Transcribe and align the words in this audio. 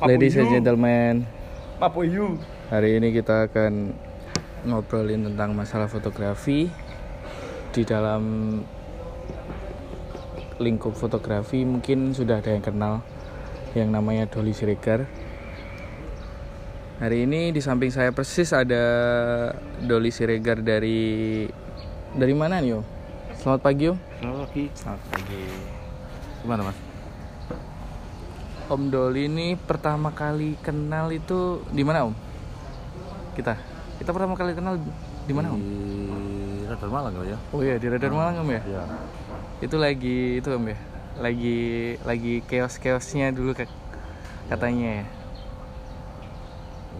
Ladies 0.00 0.32
and 0.40 0.48
gentlemen, 0.48 1.28
Papuyu. 1.76 2.40
hari 2.72 2.96
ini 2.96 3.12
kita 3.12 3.52
akan 3.52 3.92
ngobrolin 4.64 5.28
tentang 5.28 5.52
masalah 5.52 5.92
fotografi 5.92 6.72
di 7.68 7.82
dalam 7.84 8.22
lingkup 10.56 10.96
fotografi 10.96 11.68
mungkin 11.68 12.16
sudah 12.16 12.40
ada 12.40 12.48
yang 12.48 12.64
kenal 12.64 13.04
yang 13.76 13.92
namanya 13.92 14.24
Dolly 14.24 14.56
Siregar. 14.56 15.04
Hari 16.96 17.28
ini 17.28 17.52
di 17.52 17.60
samping 17.60 17.92
saya 17.92 18.08
persis 18.08 18.56
ada 18.56 18.84
Dolly 19.84 20.08
Siregar 20.08 20.64
dari 20.64 21.44
dari 22.16 22.32
mana 22.32 22.56
nih 22.64 22.80
Om? 22.80 22.84
Selamat 23.36 23.60
pagi 23.60 23.84
Om. 23.92 23.98
Selamat 24.16 24.38
pagi. 24.48 24.64
Selamat 24.72 25.02
pagi. 25.12 25.44
Gimana 26.40 26.72
mas? 26.72 26.89
Om 28.70 28.86
Doli 28.86 29.26
ini 29.26 29.58
pertama 29.58 30.14
kali 30.14 30.54
kenal 30.62 31.10
itu 31.10 31.58
di 31.74 31.82
mana 31.82 32.06
Om? 32.06 32.14
Kita. 33.34 33.58
Kita 33.98 34.14
pertama 34.14 34.38
kali 34.38 34.54
kenal 34.54 34.78
di 35.26 35.32
mana 35.34 35.50
Om? 35.50 35.58
Di 35.58 35.74
Radar 36.70 36.86
Malang 36.86 37.14
ya? 37.26 37.38
Oh 37.50 37.66
iya 37.66 37.82
di 37.82 37.90
Radar 37.90 38.14
Malang 38.14 38.46
Om 38.46 38.50
ya. 38.54 38.62
Iya. 38.62 38.82
Itu 39.58 39.74
lagi 39.74 40.38
itu 40.38 40.54
Om 40.54 40.70
ya. 40.70 40.78
Lagi 41.18 41.58
lagi 42.06 42.34
keos-keosnya 42.46 43.34
dulu 43.34 43.58
kak- 43.58 43.74
katanya 44.46 45.02
ya. 45.02 45.06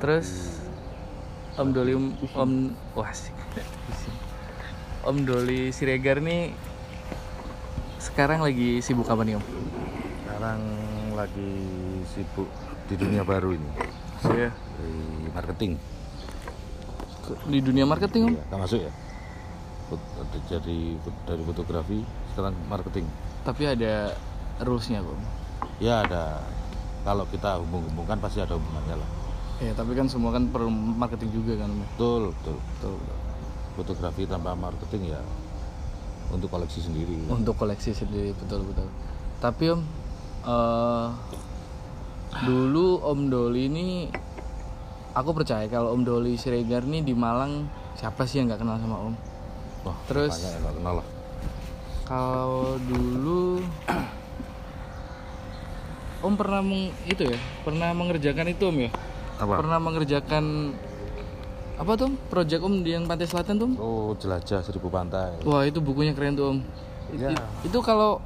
Terus 0.03 0.59
Om 1.55 1.71
Doli 1.71 1.95
Om 2.35 2.53
wah 2.99 3.15
asik. 3.15 3.31
Om 5.07 5.23
Doli 5.23 5.71
Siregar 5.71 6.19
nih 6.19 6.51
sekarang 8.03 8.43
lagi 8.43 8.83
sibuk 8.83 9.07
apa 9.07 9.23
nih 9.23 9.39
Om? 9.39 9.45
Sekarang 10.27 10.61
lagi 11.21 11.53
sibuk 12.17 12.49
di 12.89 12.95
dunia 12.97 13.23
baru 13.23 13.53
ini. 13.53 13.71
Iya. 14.25 14.51
Di 14.53 14.91
marketing. 15.33 15.73
Di 17.47 17.59
dunia 17.61 17.85
marketing. 17.85 18.35
Iya, 18.35 18.57
masuk 18.57 18.81
ya? 18.81 18.93
Jadi 20.49 20.97
dari 21.27 21.43
fotografi 21.45 21.99
sekarang 22.33 22.55
marketing. 22.71 23.07
Tapi 23.43 23.63
ada 23.69 24.15
rulesnya 24.63 25.03
Om. 25.03 25.21
Ya 25.83 26.07
ada. 26.07 26.41
Kalau 27.01 27.25
kita 27.29 27.59
hubung-hubungkan 27.61 28.21
pasti 28.21 28.45
ada 28.45 28.55
hubungannya 28.57 29.01
lah. 29.01 29.11
Ya, 29.61 29.77
tapi 29.77 29.93
kan 29.93 30.09
semua 30.09 30.33
kan 30.33 30.49
perlu 30.49 30.73
marketing 30.73 31.37
juga 31.37 31.65
kan, 31.65 31.69
Om. 31.69 31.81
Betul, 31.97 32.23
betul. 32.33 32.57
Betul. 32.57 32.95
Fotografi 33.77 34.23
tanpa 34.29 34.53
marketing 34.57 35.15
ya 35.17 35.21
untuk 36.31 36.53
koleksi 36.53 36.81
sendiri. 36.85 37.17
Untuk 37.27 37.59
koleksi 37.59 37.91
sendiri, 37.91 38.31
betul 38.37 38.63
betul. 38.67 38.89
Tapi 39.41 39.65
Om, 39.75 39.81
eh 40.43 41.07
dulu 42.41 42.87
Om 43.03 43.21
Doli 43.27 43.63
ini 43.67 43.89
aku 45.13 45.31
percaya 45.33 45.67
kalau 45.67 45.93
Om 45.93 46.03
Doli 46.03 46.35
Siregar 46.35 46.83
nih 46.83 47.03
di 47.03 47.13
Malang 47.13 47.67
siapa 47.93 48.25
sih 48.25 48.39
yang 48.39 48.49
nggak 48.49 48.61
kenal 48.61 48.77
sama 48.77 48.97
Om? 49.03 49.15
Wah, 49.83 49.97
Terus- 50.07 50.33
banyak 50.33 50.51
yang 50.51 50.63
nggak 50.63 50.77
kenal 50.77 50.95
lah. 50.97 51.07
Kalau 52.05 52.63
dulu 52.81 53.43
Om 56.21 56.35
pernah 56.37 56.61
meng, 56.61 56.93
itu 57.05 57.25
ya, 57.25 57.39
pernah 57.61 57.91
mengerjakan 57.91 58.47
itu 58.49 58.63
Om 58.63 58.77
ya? 58.79 58.91
Apa? 59.37 59.55
Pernah 59.57 59.79
mengerjakan 59.81 60.45
apa 61.75 61.93
tuh? 61.97 62.13
Project 62.29 62.61
Om 62.61 62.75
di 62.81 62.93
yang 62.93 63.05
Pantai 63.05 63.25
Selatan 63.25 63.57
tuh? 63.57 63.67
Om? 63.67 63.75
Oh, 63.77 64.09
jelajah 64.15 64.61
seribu 64.61 64.89
pantai. 64.89 65.33
Wah 65.43 65.65
itu 65.65 65.81
bukunya 65.81 66.13
keren 66.13 66.33
tuh 66.35 66.47
om. 66.51 66.59
Ya. 67.11 67.33
i- 67.33 67.41
Itu 67.67 67.81
kalau 67.81 68.21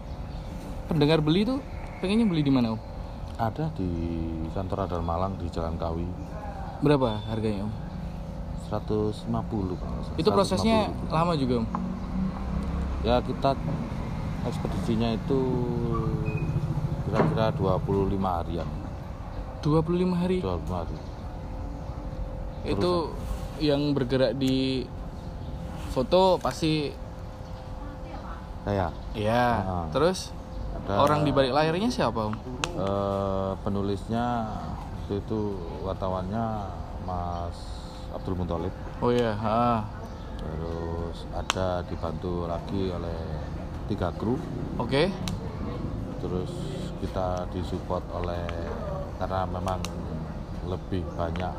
pendengar 0.85 1.19
beli 1.19 1.43
tuh 1.45 1.63
pengennya 2.05 2.29
beli 2.29 2.45
di 2.45 2.53
mana 2.53 2.77
om? 2.77 2.81
Ada 3.41 3.73
di 3.81 3.89
kantor 4.53 4.85
Radar 4.85 5.01
Malang 5.01 5.41
di 5.41 5.49
Jalan 5.49 5.81
Kawi 5.81 6.05
Berapa 6.85 7.17
harganya 7.33 7.65
om? 7.65 7.73
150 8.69 9.25
kalau. 9.81 9.97
Itu 10.21 10.29
prosesnya 10.29 10.93
150. 11.09 11.17
lama 11.17 11.33
juga 11.33 11.55
om. 11.65 11.69
Ya 13.01 13.25
kita 13.25 13.57
ekspedisinya 14.45 15.17
itu 15.17 15.41
kira-kira 17.09 17.57
25 17.57 18.21
harian. 18.21 18.69
25 19.65 20.13
hari. 20.13 20.39
25 20.45 20.77
hari. 20.77 20.97
Itu 22.69 23.17
yang 23.65 23.97
bergerak 23.97 24.37
di 24.37 24.85
foto 25.89 26.37
pasti 26.37 26.93
Saya 28.65 28.93
ya. 29.17 29.45
Ah. 29.65 29.87
Terus 29.93 30.33
ada 30.85 31.01
orang 31.01 31.25
di 31.25 31.33
balik 31.33 31.57
layarnya 31.57 31.89
siapa 31.89 32.29
om? 32.29 32.35
eh, 32.77 33.53
penulisnya 33.65 34.53
itu, 35.05 35.17
itu 35.21 35.41
wartawannya 35.81 36.45
Mas 37.09 37.57
Abdul 38.13 38.37
Muthalib. 38.37 38.73
Oh 39.01 39.09
iya. 39.09 39.33
ah. 39.41 39.85
Terus 40.37 41.25
ada 41.33 41.81
dibantu 41.89 42.45
lagi 42.45 42.93
oleh 42.93 43.21
tiga 43.89 44.13
kru. 44.13 44.37
Oke. 44.81 45.09
terus 46.25 46.49
kita 47.05 47.45
disupport 47.53 48.01
oleh 48.17 48.49
karena 49.21 49.45
memang 49.45 49.77
lebih 50.65 51.05
banyak 51.13 51.53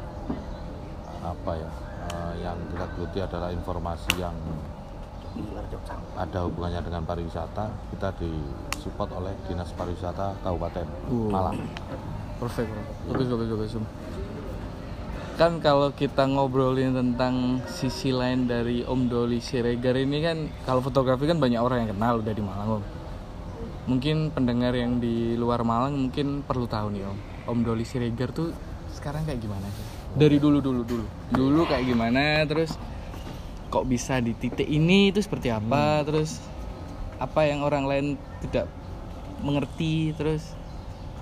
apa 1.22 1.52
ya 1.54 1.72
eh, 2.10 2.34
yang 2.42 2.58
kita 2.74 2.86
geluti 2.98 3.20
adalah 3.22 3.54
informasi 3.54 4.10
yang 4.18 4.34
ada 6.18 6.50
hubungannya 6.50 6.82
dengan 6.82 7.06
pariwisata 7.06 7.70
kita 7.94 8.10
disupport 8.86 9.18
oleh 9.18 9.34
dinas 9.50 9.74
pariwisata 9.74 10.38
Kabupaten 10.46 10.86
Uh. 11.10 11.34
Malang 11.34 11.58
Perfect. 12.38 12.70
Bagus, 13.10 13.28
bagus, 13.32 13.48
bagus. 13.50 13.74
Kan 15.40 15.64
kalau 15.64 15.96
kita 15.96 16.28
ngobrolin 16.28 16.92
tentang 16.92 17.64
sisi 17.64 18.12
lain 18.12 18.44
dari 18.44 18.84
Om 18.84 19.08
Doli 19.08 19.40
Siregar 19.40 19.96
ini 19.96 20.20
kan 20.20 20.38
kalau 20.68 20.84
fotografi 20.84 21.32
kan 21.32 21.40
banyak 21.40 21.58
orang 21.58 21.88
yang 21.88 21.96
kenal 21.96 22.20
udah 22.20 22.34
di 22.36 22.44
Malang 22.44 22.70
Om. 22.78 22.84
Mungkin 23.88 24.36
pendengar 24.36 24.76
yang 24.76 25.00
di 25.00 25.40
luar 25.40 25.64
Malang 25.64 25.96
mungkin 25.96 26.44
perlu 26.44 26.68
tahu 26.68 26.92
nih 26.92 27.08
Om. 27.08 27.18
Om 27.56 27.60
Doli 27.64 27.88
Siregar 27.88 28.36
tuh 28.36 28.52
sekarang 28.92 29.24
kayak 29.24 29.40
gimana 29.40 29.64
sih? 29.72 29.86
Dari 30.20 30.36
dulu 30.36 30.60
dulu 30.60 30.84
dulu. 30.84 31.06
Dulu 31.32 31.62
kayak 31.72 31.88
gimana 31.88 32.44
terus 32.44 32.76
kok 33.72 33.88
bisa 33.88 34.20
di 34.20 34.36
titik 34.36 34.68
ini 34.68 35.16
itu 35.16 35.24
seperti 35.24 35.56
apa 35.56 36.04
terus 36.04 36.44
apa 37.16 37.48
yang 37.48 37.64
orang 37.64 37.86
lain 37.88 38.08
tidak 38.44 38.68
mengerti 39.40 40.12
terus 40.16 40.52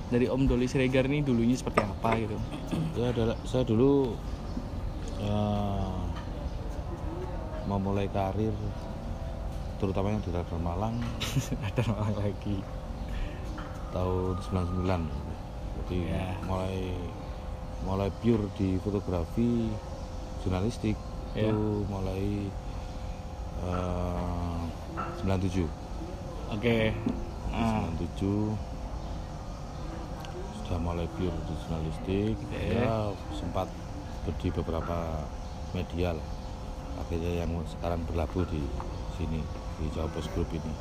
dari 0.10 0.30
Om 0.30 0.46
Doli 0.46 0.66
Siregar 0.66 1.06
ini 1.06 1.22
dulunya 1.22 1.54
seperti 1.54 1.82
apa 1.82 2.10
gitu. 2.18 2.38
Ya 2.94 3.10
adalah 3.10 3.38
saya 3.44 3.66
dulu 3.66 4.14
eh, 5.20 5.98
memulai 7.66 8.06
karir 8.08 8.54
terutama 9.78 10.14
yang 10.14 10.22
di 10.22 10.30
Radar 10.32 10.60
Malang. 10.62 10.96
Ada 11.68 11.82
orang 11.90 12.16
lagi. 12.16 12.58
Tahun 13.94 14.36
99 14.82 15.34
jadi 15.84 15.98
Ya. 16.10 16.38
mulai 16.46 16.96
mulai 17.84 18.10
pure 18.24 18.48
di 18.56 18.80
fotografi 18.80 19.68
jurnalistik 20.42 20.96
Ya. 21.34 21.50
itu 21.50 21.86
mulai 21.90 22.50
eh, 23.62 24.62
97 25.22 25.66
oke. 26.54 26.78
Ah, 27.54 27.86
97 27.98 28.54
sudah 30.64 30.80
mulai 30.80 31.06
pure 31.18 31.34
di 31.34 31.54
jurnalistik. 31.66 32.36
Oke. 32.40 32.62
ya 32.78 33.14
sempat 33.34 33.68
di 34.40 34.50
beberapa 34.54 35.22
media 35.76 36.16
lah. 36.16 36.28
Akhirnya 37.02 37.46
yang 37.46 37.52
sekarang 37.66 38.02
berlabuh 38.06 38.46
di 38.48 38.62
sini 39.18 39.42
di 39.82 39.86
Jawa 39.94 40.10
Post 40.14 40.30
Group 40.38 40.50
ini. 40.54 40.74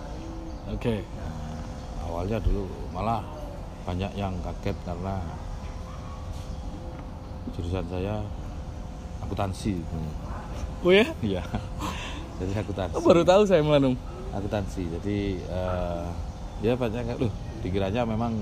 Oke. 0.71 1.03
Nah, 1.03 1.61
awalnya 2.09 2.39
dulu 2.39 2.69
malah 2.95 3.25
banyak 3.83 4.13
yang 4.15 4.33
kaget 4.45 4.77
karena 4.87 5.19
jurusan 7.57 7.85
saya 7.91 8.23
akuntansi. 9.25 9.83
Oh 10.87 10.93
ya? 10.95 11.09
Iya. 11.19 11.43
Jadi 12.39 12.53
akuntansi. 12.55 12.95
Oh, 12.97 13.03
baru 13.03 13.27
tahu 13.27 13.43
saya 13.49 13.65
malam 13.65 13.99
akuntansi. 14.33 14.83
Jadi 14.99 15.19
eh, 15.39 16.05
ya 16.65 16.73
banyak 16.75 17.03
kan 17.05 17.17
loh 17.21 17.33
dikiranya 17.63 18.03
memang 18.09 18.41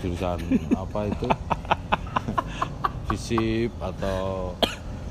jurusan 0.00 0.38
apa 0.84 1.10
itu? 1.10 1.28
Fisip 3.08 3.70
atau 3.80 4.52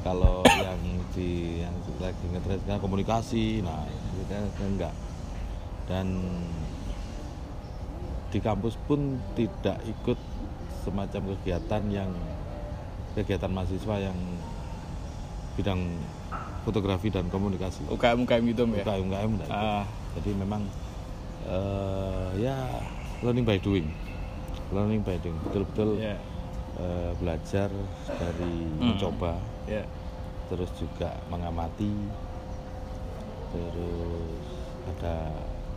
kalau 0.04 0.44
yang 0.60 0.80
di 1.14 1.64
yang 1.64 1.76
lagi 2.02 2.26
ngetrend 2.30 2.62
sekarang 2.66 2.84
komunikasi. 2.84 3.62
Nah 3.66 3.86
kita 4.24 4.66
enggak. 4.66 4.94
Dan 5.84 6.08
di 8.34 8.40
kampus 8.42 8.80
pun 8.90 9.22
tidak 9.38 9.78
ikut 9.86 10.18
semacam 10.84 11.22
kegiatan 11.38 11.84
yang 11.94 12.12
kegiatan 13.14 13.52
mahasiswa 13.54 14.10
yang 14.10 14.18
bidang 15.54 15.82
fotografi 16.66 17.14
dan 17.14 17.30
komunikasi. 17.30 17.86
UKM 17.94 18.26
UKM 18.26 18.44
gitu 18.52 18.64
ya? 18.74 18.84
UKM 18.84 19.04
UKM 19.06 19.32
ikut. 19.38 19.50
Jadi 20.14 20.32
memang 20.38 20.62
eh, 21.44 22.30
ya 22.40 22.58
learning 23.22 23.44
by 23.44 23.58
doing. 23.60 23.88
Learning 24.72 25.02
by 25.02 25.18
doing. 25.20 25.38
Betul-betul 25.44 26.00
ya. 26.00 26.18
eh, 26.78 27.12
belajar 27.18 27.70
dari 28.08 28.54
Hmm. 28.80 28.96
mencoba. 28.96 29.38
Ya. 29.66 29.84
Terus 30.50 30.70
juga 30.76 31.14
mengamati. 31.28 31.92
Terus 33.54 34.44
ada 34.90 35.30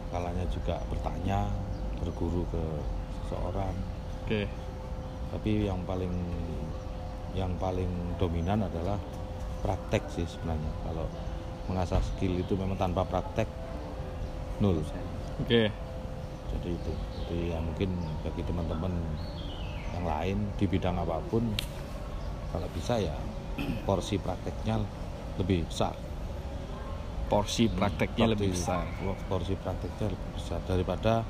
kalanya 0.09 0.45
juga 0.49 0.81
bertanya 0.89 1.45
berguru 2.01 2.49
ke 2.49 2.65
seseorang. 3.25 3.75
Oke. 4.25 4.49
Tapi 5.33 5.69
yang 5.69 5.83
paling 5.85 6.13
yang 7.37 7.53
paling 7.61 7.91
dominan 8.17 8.65
adalah 8.65 8.97
praktek 9.61 10.09
sih 10.09 10.25
sebenarnya. 10.25 10.73
Kalau 10.89 11.07
mengasah 11.69 12.01
skill 12.01 12.41
itu 12.41 12.57
memang 12.57 12.79
tanpa 12.79 13.05
praktek 13.05 13.45
nol 14.63 14.81
oke. 15.43 15.63
Jadi 16.47 16.69
itu. 16.73 16.93
Jadi 17.27 17.37
ya 17.53 17.59
mungkin 17.61 17.91
bagi 18.23 18.43
teman-teman 18.47 18.93
yang 19.93 20.07
lain 20.07 20.39
di 20.57 20.65
bidang 20.65 20.97
apa 20.97 21.21
pun 21.29 21.43
kalau 22.55 22.69
bisa 22.73 23.01
ya 23.01 23.17
porsi 23.85 24.17
prakteknya 24.17 24.81
lebih 25.37 25.67
besar. 25.69 25.93
Porsi 27.27 27.67
prakteknya 27.67 28.27
lebih 28.33 28.55
Porsi- 28.55 28.63
besar 28.63 28.85
porsi 29.27 29.55
prakteknya 29.59 30.07
lebih 30.15 30.31
besar. 30.39 30.61
Daripada 30.65 31.27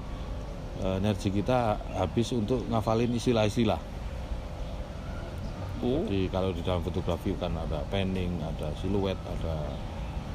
eh, 0.85 0.97
energi 1.01 1.33
kita 1.33 1.81
habis 1.97 2.31
untuk 2.37 2.63
ngafalin 2.69 3.11
istilah-istilah. 3.17 3.81
Oh. 5.85 6.05
Jadi 6.09 6.33
kalau 6.33 6.51
di 6.57 6.65
dalam 6.65 6.81
fotografi 6.81 7.37
kan 7.37 7.53
ada 7.53 7.85
panning, 7.93 8.41
ada 8.41 8.73
siluet, 8.81 9.17
ada 9.29 9.57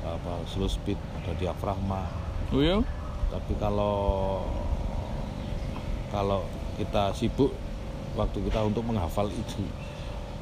apa 0.05 0.33
slow 0.49 0.69
speed, 0.69 0.97
ada 1.21 1.33
diafragma. 1.37 2.05
Oh 2.51 2.61
ya 2.61 2.77
Tapi 3.31 3.53
kalau 3.55 4.43
kalau 6.11 6.43
kita 6.75 7.15
sibuk 7.15 7.55
waktu 8.19 8.43
kita 8.43 8.59
untuk 8.67 8.83
menghafal 8.83 9.31
itu 9.31 9.63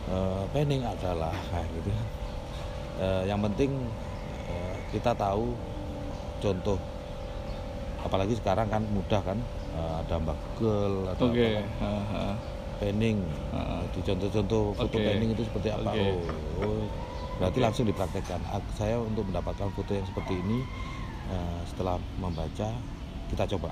eh, 0.09 0.43
panning 0.49 0.81
adalah 0.81 1.29
kayak 1.53 1.69
gitu. 1.77 1.89
kan. 1.93 2.07
Eh, 2.99 3.21
yang 3.29 3.39
penting 3.45 3.71
eh, 4.49 4.75
kita 4.89 5.13
tahu 5.13 5.53
contoh 6.41 6.79
apalagi 8.01 8.33
sekarang 8.33 8.65
kan 8.67 8.81
mudah 8.89 9.21
kan 9.21 9.37
eh, 9.77 9.93
ada 10.01 10.15
mbak 10.17 10.37
Google 10.57 11.13
ada 11.13 11.21
oke 11.21 11.45
apa, 11.45 11.61
Haha. 11.77 12.25
panning 12.81 13.17
Heeh. 13.53 13.81
di 13.93 13.99
contoh-contoh 14.01 14.63
foto 14.73 14.97
Oke. 14.97 15.05
panning 15.05 15.29
itu 15.29 15.43
seperti 15.45 15.69
apa 15.69 15.93
Oke. 15.93 16.01
oh, 16.01 16.17
oh, 16.65 16.83
berarti 17.37 17.59
Oke. 17.59 17.65
langsung 17.69 17.85
dipraktekkan 17.85 18.41
Ak- 18.49 18.73
saya 18.73 18.97
untuk 18.97 19.29
mendapatkan 19.29 19.69
foto 19.69 19.93
yang 19.93 20.07
seperti 20.09 20.41
ini 20.41 20.65
eh, 21.29 21.61
setelah 21.69 21.95
membaca 22.17 22.69
kita 23.29 23.43
coba 23.57 23.69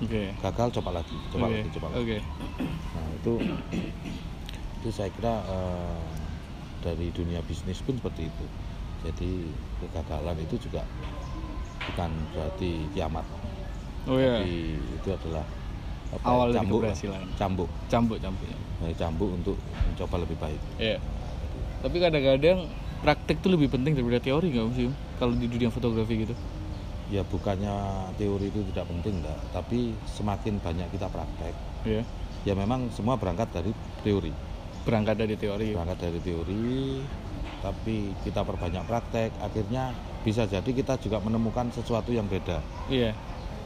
oke 0.00 0.22
gagal 0.40 0.68
coba 0.80 0.90
lagi 1.00 1.16
coba 1.32 1.46
oke 1.46 1.54
lagi 1.54 1.68
coba 1.76 1.86
lagi 1.92 2.00
oke 2.00 2.18
nah 2.94 3.06
itu 3.20 3.34
itu 4.80 4.88
saya 4.92 5.10
kira 5.12 5.34
eh, 5.44 6.02
dari 6.84 7.08
dunia 7.12 7.40
bisnis 7.44 7.80
pun 7.80 7.96
seperti 7.96 8.28
itu 8.28 8.44
jadi 9.04 9.30
kegagalan 9.84 10.36
itu 10.40 10.56
juga 10.68 10.84
bukan 11.88 12.10
berarti 12.32 12.88
kiamat 12.96 13.24
oh 14.08 14.16
ya 14.16 14.40
tapi 14.40 14.52
itu 15.00 15.08
adalah 15.12 15.44
apa, 16.14 16.24
Awal 16.30 16.48
cambuk 16.54 16.80
keberhasilan. 16.84 17.22
cambuk 17.36 17.70
cambuk 17.90 18.18
cambuk 18.22 18.46
ya. 18.46 18.58
Dari 18.84 18.94
cambuk 19.00 19.30
untuk 19.32 19.56
mencoba 19.88 20.16
lebih 20.22 20.36
baik 20.38 20.60
Iya. 20.78 20.98
Tapi 21.84 21.96
kadang-kadang 22.00 22.58
praktek 23.04 23.36
tuh 23.44 23.50
lebih 23.52 23.68
penting 23.68 23.92
daripada 23.92 24.20
teori 24.20 24.48
nggak 24.52 24.66
sih? 24.72 24.88
Kalau 25.20 25.32
di 25.36 25.46
dunia 25.48 25.68
fotografi 25.68 26.24
gitu. 26.24 26.34
Ya 27.06 27.20
bukannya 27.22 27.74
teori 28.14 28.48
itu 28.48 28.64
tidak 28.72 28.88
penting 28.88 29.20
enggak 29.20 29.40
tapi 29.50 29.92
semakin 30.06 30.56
banyak 30.58 30.88
kita 30.88 31.06
praktek 31.06 31.52
Iya. 31.84 32.00
ya 32.42 32.52
memang 32.52 32.88
semua 32.90 33.14
berangkat 33.14 33.52
dari 33.52 33.72
teori 34.00 34.32
Berangkat 34.84 35.16
dari 35.16 35.32
teori. 35.34 35.72
berangkat 35.72 35.98
dari 36.02 36.20
teori 36.20 37.00
tapi 37.60 37.96
kita 38.20 38.40
perbanyak 38.40 38.84
praktek 38.84 39.32
akhirnya 39.38 39.92
bisa 40.20 40.44
jadi 40.44 40.64
kita 40.66 40.96
juga 40.98 41.20
menemukan 41.20 41.68
sesuatu 41.70 42.08
yang 42.08 42.24
beda 42.24 42.60
Iya. 42.88 43.12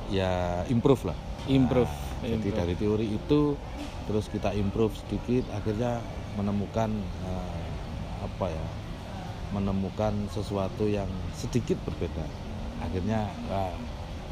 ya 0.08 0.32
improve 0.67 1.06
lah 1.06 1.19
Improve. 1.46 1.88
Nah, 1.88 2.29
jadi 2.29 2.35
Improve. 2.44 2.58
dari 2.58 2.75
teori 2.75 3.06
itu 3.08 3.40
terus 4.05 4.26
kita 4.26 4.50
improve 4.52 4.93
sedikit 4.96 5.46
akhirnya 5.50 6.02
menemukan 6.35 6.90
eh, 7.23 7.67
apa 8.20 8.46
ya 8.49 8.67
menemukan 9.49 10.12
sesuatu 10.29 10.85
yang 10.85 11.06
sedikit 11.32 11.79
berbeda 11.82 12.26
akhirnya 12.79 13.21
wah, 13.47 13.73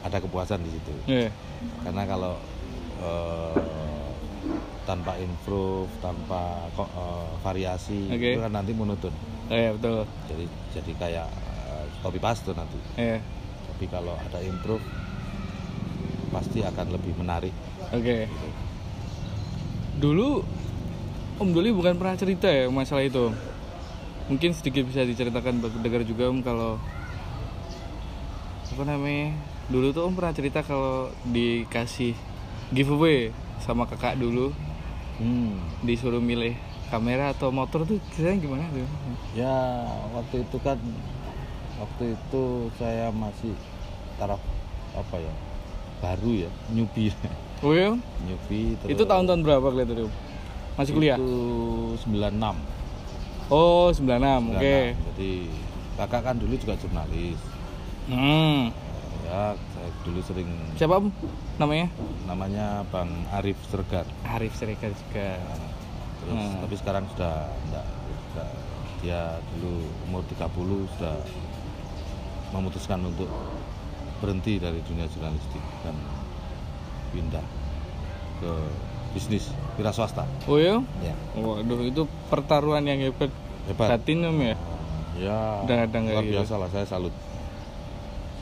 ada 0.02 0.18
kepuasan 0.18 0.62
di 0.62 0.70
situ 0.70 0.92
Iya. 1.06 1.28
karena 1.82 2.02
kalau 2.04 2.34
eh, 2.98 4.10
tanpa 4.82 5.18
improve 5.18 5.90
tanpa 5.98 6.42
eh, 6.72 7.30
variasi 7.40 8.06
Oke. 8.08 8.28
itu 8.32 8.40
kan 8.40 8.52
nanti 8.52 8.72
monoton 8.72 9.12
Oh, 9.46 9.54
iya 9.54 9.70
betul. 9.70 10.02
jadi 10.26 10.44
jadi 10.72 10.92
kayak 10.96 11.28
eh, 11.30 11.84
copy 12.00 12.18
paste 12.18 12.50
nanti 12.50 12.78
Iya. 12.96 13.18
tapi 13.68 13.84
kalau 13.86 14.14
ada 14.16 14.38
improve 14.40 14.82
pasti 16.28 16.60
akan 16.60 16.86
lebih 16.90 17.14
menarik 17.16 17.54
Oke. 17.88 18.26
gitu. 18.26 18.48
Dulu 19.96 20.28
Om 21.36 21.52
Doli 21.52 21.68
bukan 21.68 21.96
pernah 21.96 22.12
cerita 22.14 22.48
ya 22.48 22.66
masalah 22.66 23.04
itu. 23.04 23.28
Mungkin 24.26 24.50
sedikit 24.52 24.84
bisa 24.84 25.00
diceritakan 25.02 25.60
buat 25.60 25.70
pendengar 25.70 26.02
juga 26.02 26.28
Om 26.28 26.40
kalau 26.40 26.76
apa 28.76 28.84
namanya? 28.86 29.32
Dulu 29.66 29.88
tuh 29.88 30.04
Om 30.04 30.12
pernah 30.12 30.30
cerita 30.30 30.60
kalau 30.60 31.08
dikasih 31.24 32.12
giveaway 32.70 33.32
sama 33.58 33.88
kakak 33.88 34.20
dulu 34.20 34.52
Hmm. 35.16 35.56
disuruh 35.80 36.20
milih 36.20 36.52
kamera 36.86 37.32
atau 37.32 37.48
motor 37.48 37.88
tuh 37.88 37.96
ceritanya 38.12 38.36
gimana 38.36 38.64
tuh? 38.68 38.84
Ya 39.32 39.80
waktu 40.12 40.44
itu 40.44 40.60
kan 40.60 40.76
waktu 41.76 42.12
itu 42.12 42.42
saya 42.76 43.08
masih 43.08 43.56
taraf 44.14 44.36
apa 44.92 45.16
ya 45.16 45.32
baru 45.98 46.44
ya 46.44 46.50
newbie 46.68 47.16
Oh 47.64 47.72
iya? 47.72 47.96
newbie 48.22 48.76
terus 48.76 48.92
Itu 48.92 49.08
tahun-tahun 49.08 49.40
berapa 49.40 49.64
kelihatan 49.66 50.04
tuh? 50.04 50.12
Masih 50.76 50.92
kuliah? 50.92 51.16
itu 51.16 51.32
96 52.04 52.36
Oh 53.48 53.88
96, 53.88 54.52
oke 54.52 54.76
96. 54.92 55.08
jadi 55.08 55.32
kakak 55.96 56.22
kan 56.22 56.36
dulu 56.36 56.54
juga 56.60 56.76
jurnalis 56.76 57.40
hmm. 58.06 58.62
ya 59.24 59.42
saya 59.52 59.88
dulu 60.02 60.20
sering 60.20 60.48
Siapa 60.74 60.96
Om 60.96 61.06
namanya? 61.56 61.86
namanya 62.24 62.66
Bang 62.88 63.10
Arif 63.32 63.58
Sergar 63.66 64.06
Arif 64.28 64.54
Serikar 64.54 64.90
juga 64.92 65.38
terus 66.16 66.34
Hmm. 66.36 66.58
tapi 66.58 66.74
sekarang 66.74 67.04
sudah 67.08 67.46
enggak, 67.64 67.86
sudah 68.26 68.48
dia 68.98 69.20
dulu 69.52 69.78
umur 70.04 70.22
30 70.26 70.42
sudah 70.92 71.14
memutuskan 72.50 73.00
untuk 73.04 73.30
berhenti 74.16 74.56
dari 74.56 74.80
dunia 74.82 75.06
jurnalistik 75.06 75.62
dan 75.82 75.94
pindah 77.12 77.44
ke 78.36 78.50
bisnis 79.12 79.48
wira 79.76 79.90
swasta 79.90 80.24
Oh 80.44 80.56
iya? 80.56 80.80
ya 81.00 81.14
Waduh 81.34 81.84
itu 81.84 82.04
pertaruhan 82.26 82.82
yang 82.82 83.00
hebat 83.02 83.30
hebat 83.66 83.88
Batin 83.94 84.24
Om 84.24 84.38
ya? 84.42 84.54
ya 85.16 85.38
Kadang-kadang 85.62 86.02
kayak 86.02 86.12
luar 86.12 86.24
gitu. 86.24 86.34
biasa 86.34 86.54
lah 86.56 86.68
saya 86.68 86.86
salut 86.86 87.14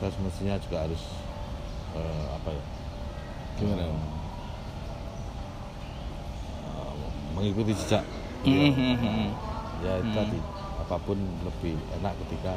saya 0.05 0.21
semestinya 0.21 0.53
juga 0.61 0.85
harus 0.85 1.01
eh, 1.97 2.25
apa 2.29 2.53
ya 2.53 2.63
Gimana, 3.57 3.89
eh, 3.89 3.97
mengikuti 7.33 7.73
jejak 7.73 8.05
hmm, 8.45 8.69
hmm. 8.77 9.29
ya 9.81 9.97
itu 9.97 10.05
Hmm. 10.05 10.13
tadi 10.13 10.37
apa 10.85 11.01
pun 11.01 11.17
lebih 11.41 11.73
enak 11.97 12.13
ketika 12.21 12.53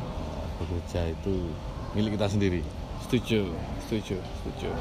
uh, 0.00 0.44
bekerja 0.56 1.12
itu 1.12 1.52
milik 1.92 2.16
kita 2.16 2.24
sendiri. 2.24 2.64
Setuju, 3.04 3.52
setuju, 3.84 4.16
setuju. 4.16 4.72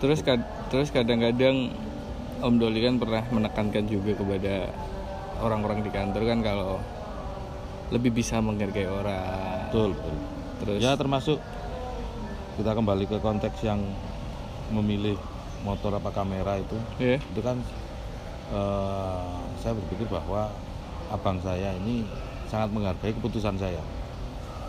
Terus 0.00 0.24
kad- 0.24 0.48
terus 0.72 0.88
kadang-kadang 0.88 1.76
Om 2.40 2.56
Doli 2.56 2.80
kan 2.80 2.96
pernah 2.96 3.20
menekankan 3.28 3.84
juga 3.84 4.16
kepada 4.16 4.72
orang-orang 5.44 5.84
di 5.84 5.92
kantor 5.92 6.24
kan 6.24 6.40
kalau 6.40 6.80
lebih 7.92 8.16
bisa 8.16 8.40
menghargai 8.40 8.88
orang. 8.88 9.68
Betul 9.68 9.92
betul 9.92 10.33
Terus 10.60 10.78
ya 10.78 10.94
termasuk 10.94 11.38
kita 12.54 12.70
kembali 12.70 13.04
ke 13.04 13.18
konteks 13.18 13.58
yang 13.62 13.82
memilih 14.70 15.18
motor 15.62 15.90
apa 15.92 16.10
kamera 16.10 16.56
itu 16.56 16.76
Iya. 16.96 17.18
itu 17.18 17.40
kan 17.40 17.58
uh, 18.48 19.34
saya 19.58 19.74
berpikir 19.74 20.06
bahwa 20.06 20.52
abang 21.08 21.40
saya 21.40 21.74
ini 21.76 22.06
sangat 22.46 22.70
menghargai 22.70 23.12
keputusan 23.12 23.56
saya 23.56 23.80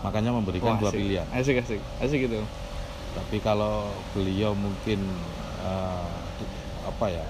makanya 0.01 0.31
memberikan 0.31 0.75
Wah, 0.75 0.81
dua 0.81 0.89
asik. 0.89 0.99
pilihan 0.99 1.27
Asik 1.29 1.55
asik, 1.59 1.81
asik 1.99 2.19
gitu. 2.25 2.41
tapi 3.13 3.37
kalau 3.39 3.87
beliau 4.11 4.51
mungkin 4.51 4.99
eh, 5.61 6.07
apa 6.85 7.05
ya 7.07 7.25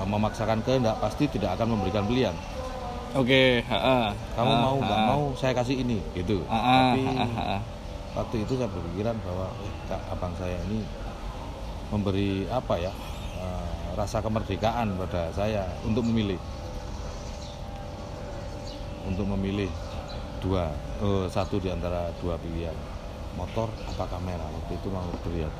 memaksakan 0.00 0.64
kehendak 0.64 0.96
pasti 0.98 1.28
tidak 1.28 1.54
akan 1.54 1.76
memberikan 1.76 2.08
pilihan 2.08 2.32
Oke, 3.10 3.58
ha 3.66 4.14
kamu 4.38 4.54
mau 4.54 4.78
nggak 4.78 5.00
mau 5.10 5.22
saya 5.34 5.50
kasih 5.50 5.82
ini 5.82 5.98
gitu. 6.14 6.46
Tapi 6.46 7.02
ha 7.34 7.58
waktu 8.14 8.46
itu 8.46 8.54
saya 8.54 8.70
berpikiran 8.70 9.18
bahwa 9.26 9.50
eh, 9.66 9.72
Kak, 9.90 10.02
abang 10.14 10.30
saya 10.38 10.54
ini 10.70 10.86
memberi 11.90 12.46
apa 12.46 12.78
ya 12.78 12.94
eh, 13.42 13.66
rasa 13.98 14.22
kemerdekaan 14.22 14.94
pada 14.94 15.26
saya 15.34 15.66
untuk 15.82 16.06
memilih. 16.06 16.38
Untuk 19.10 19.26
memilih 19.26 19.66
dua 20.38 20.70
eh, 21.02 21.26
satu 21.26 21.58
di 21.58 21.66
antara 21.66 22.14
dua 22.22 22.38
pilihan. 22.38 22.78
Motor 23.34 23.74
apa 23.90 24.06
kamera? 24.06 24.46
Waktu 24.46 24.78
itu 24.78 24.86
mau 24.86 25.10
berlihat 25.26 25.50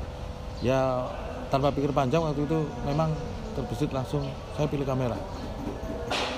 ya 0.63 1.03
tanpa 1.51 1.67
pikir 1.75 1.91
panjang 1.91 2.23
waktu 2.23 2.47
itu 2.47 2.63
memang 2.87 3.11
terbesit 3.59 3.91
langsung 3.91 4.23
saya 4.55 4.69
pilih 4.71 4.87
kamera 4.87 5.19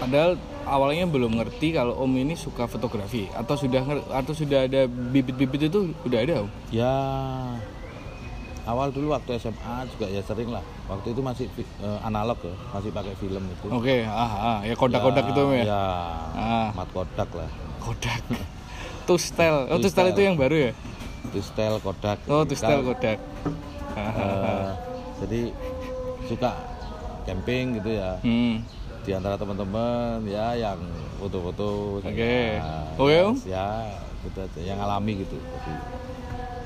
Padahal 0.03 0.31
awalnya 0.65 1.05
belum 1.05 1.31
ngerti 1.33 1.72
kalau 1.72 1.95
Om 1.98 2.12
ini 2.17 2.36
suka 2.36 2.67
fotografi 2.67 3.31
atau 3.31 3.55
sudah 3.55 3.79
atau 4.12 4.31
sudah 4.31 4.67
ada 4.67 4.83
bibit-bibit 4.86 5.67
itu 5.67 5.95
udah 6.03 6.19
ada 6.19 6.33
Om. 6.43 6.50
ya 6.69 6.95
awal 8.63 8.91
dulu 8.91 9.12
waktu 9.12 9.36
SMA 9.38 9.75
juga 9.89 10.07
ya 10.07 10.19
sering 10.19 10.48
lah 10.48 10.60
waktu 10.88 11.12
itu 11.12 11.19
masih 11.19 11.48
eh, 11.55 12.00
analog 12.01 12.39
ya 12.39 12.55
masih 12.72 12.91
pakai 12.91 13.15
film 13.15 13.43
itu 13.45 13.65
Oke, 13.67 14.03
ah, 14.03 14.24
ah, 14.24 14.57
ya 14.62 14.72
kodak-kodak 14.74 15.24
itu 15.25 15.39
Om 15.41 15.51
ya. 15.53 15.63
ya 15.65 15.83
Ah. 16.33 16.67
mat 16.74 16.88
kodak 16.89 17.29
lah 17.31 17.50
Kodak. 17.79 18.19
Tustel. 19.07 19.67
Oh, 19.67 19.75
Tustel 19.77 20.15
itu 20.15 20.24
yang 20.24 20.36
baru 20.36 20.55
ya? 20.67 20.72
Tustel 21.29 21.75
kodak 21.79 22.19
Oh, 22.25 22.43
Tustel 22.43 22.79
Kalau, 22.79 22.88
kodak. 22.89 23.19
Eh, 23.93 24.67
jadi 25.19 25.41
suka 26.25 26.51
camping 27.24 27.79
gitu 27.79 27.89
ya 27.93 28.15
Hmm. 28.19 28.63
Di 29.03 29.12
antara 29.12 29.36
teman-teman 29.36 30.24
ya 30.24 30.55
yang 30.55 30.79
foto-foto 31.19 32.00
Oke. 32.00 32.55
ya, 32.55 32.72
Oke, 32.95 33.12
ya, 33.12 33.27
ya 33.43 33.67
gitu 34.24 34.39
aja 34.39 34.60
yang 34.63 34.79
alami 34.79 35.19
gitu 35.19 35.36
jadi 35.36 35.75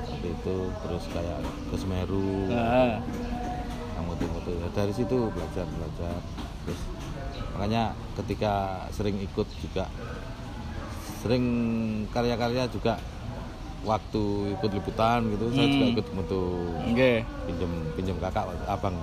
waktu 0.07 0.27
itu 0.29 0.55
terus 0.85 1.03
kayak 1.09 1.41
ke 1.41 1.75
Semeru 1.75 2.45
Ah. 2.53 3.01
yang 3.97 4.05
foto-foto 4.05 4.49
ya, 4.53 4.67
dari 4.69 4.93
situ 4.93 5.33
belajar 5.33 5.65
belajar 5.65 6.21
terus 6.61 6.81
makanya 7.57 7.83
ketika 8.13 8.53
sering 8.93 9.17
ikut 9.17 9.49
juga 9.57 9.89
sering 11.25 11.45
karya-karya 12.13 12.69
juga 12.69 13.01
waktu 13.81 14.53
ikut 14.53 14.69
liputan 14.69 15.25
gitu 15.33 15.49
saya 15.49 15.65
Hmm. 15.65 15.73
juga 15.73 15.85
ikut 15.97 16.05
foto 16.13 16.39
Oke. 16.85 17.25
pinjem 17.49 17.71
pinjem 17.97 18.17
kakak 18.21 18.45
abang 18.69 18.93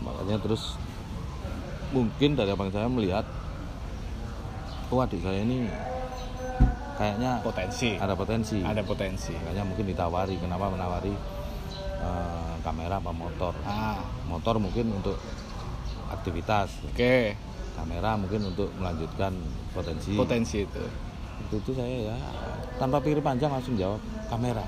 makanya 0.00 0.40
terus 0.40 0.80
mungkin 1.96 2.30
dari 2.32 2.50
abang 2.50 2.68
saya 2.68 2.84
melihat 2.86 3.24
oh 4.86 5.00
adik 5.00 5.18
saya 5.18 5.40
ini 5.40 5.64
kayaknya 6.94 7.40
Potensi. 7.40 7.96
ada 7.96 8.12
potensi 8.12 8.58
Ada 8.58 8.82
potensi. 8.82 9.32
makanya 9.34 9.64
mungkin 9.64 9.84
ditawari 9.86 10.36
kenapa 10.36 10.68
menawari 10.68 11.12
eh, 11.98 12.54
kamera 12.60 12.96
apa 12.96 13.12
motor 13.12 13.52
Ah, 13.62 13.96
motor 14.24 14.56
mungkin 14.56 14.92
untuk 14.92 15.16
aktivitas 16.08 16.84
oke. 16.86 17.32
kamera 17.74 18.14
mungkin 18.14 18.44
untuk 18.46 18.68
melanjutkan 18.74 19.32
potensi 19.70 20.12
Potensi 20.14 20.58
itu. 20.62 20.84
itu 21.38 21.54
itu 21.58 21.70
saya 21.72 22.12
ya 22.12 22.16
tanpa 22.76 22.96
pikir 22.98 23.20
panjang 23.20 23.48
langsung 23.50 23.76
jawab 23.76 24.00
kamera 24.26 24.64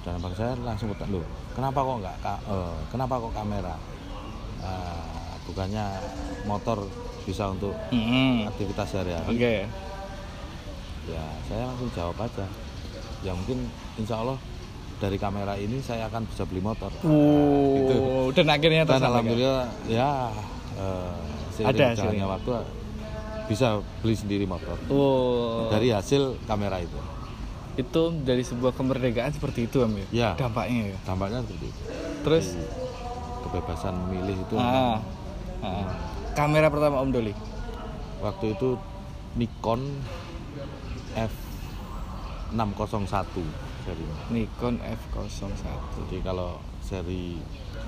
dan 0.00 0.16
abang 0.16 0.32
saya 0.32 0.56
langsung 0.58 0.88
bertanya 0.88 1.14
loh 1.14 1.26
kenapa 1.52 1.78
kok 1.78 1.96
nggak 2.00 2.16
ka- 2.20 2.42
eh, 2.44 2.76
kenapa 2.88 3.14
kok 3.18 3.34
kamera 3.34 3.74
Eh, 4.60 5.19
bukannya 5.44 5.84
motor 6.44 6.84
bisa 7.22 7.48
untuk 7.48 7.72
Hmm. 7.88 8.46
aktivitas 8.46 8.86
sehari-hari 8.88 9.28
Oke. 9.28 9.54
ya 11.06 11.24
saya 11.44 11.62
langsung 11.66 11.90
jawab 11.90 12.16
aja 12.18 12.46
ya 13.20 13.32
mungkin 13.32 13.66
insya 13.96 14.18
Allah 14.18 14.38
dari 14.96 15.16
kamera 15.16 15.54
ini 15.54 15.80
saya 15.80 16.06
akan 16.06 16.24
bisa 16.24 16.44
beli 16.44 16.60
motor 16.60 16.92
Uh, 17.00 18.28
dan 18.32 18.46
akhirnya 18.48 18.84
dan 18.84 19.00
alhamdulillah 19.00 19.64
ya 19.86 20.28
eh, 20.72 21.12
seiring 21.50 21.72
Ada 21.72 21.84
hasilnya. 21.94 22.26
waktu 22.26 22.50
bisa 23.46 23.66
beli 23.98 24.14
sendiri 24.14 24.44
motor 24.44 24.76
Oh. 24.86 25.66
dari 25.68 25.90
hasil 25.90 26.38
kamera 26.44 26.78
itu 26.78 27.00
itu 27.72 28.02
dari 28.22 28.42
sebuah 28.42 28.72
kemerdekaan 28.72 29.32
seperti 29.32 29.64
itu 29.64 29.80
Om 29.80 29.94
ya. 29.94 30.06
Ya. 30.12 30.30
Dampaknya 30.36 30.92
ya. 30.92 30.98
dampaknya 31.02 31.40
seperti 31.42 31.66
itu 31.66 31.80
Terus 32.20 32.46
kebebasan 33.40 33.94
memilih 34.04 34.36
itu 34.38 34.54
ah, 34.54 35.00
kamera 36.32 36.66
pertama 36.66 36.98
Om 36.98 37.10
Doli. 37.10 37.30
waktu 38.18 38.52
itu 38.52 38.76
Nikon 39.32 39.80
F601 42.50 43.26
serinya 43.80 44.16
Nikon 44.28 44.74
F01. 44.78 45.54
jadi 45.96 46.16
kalau 46.20 46.58
seri 46.80 47.38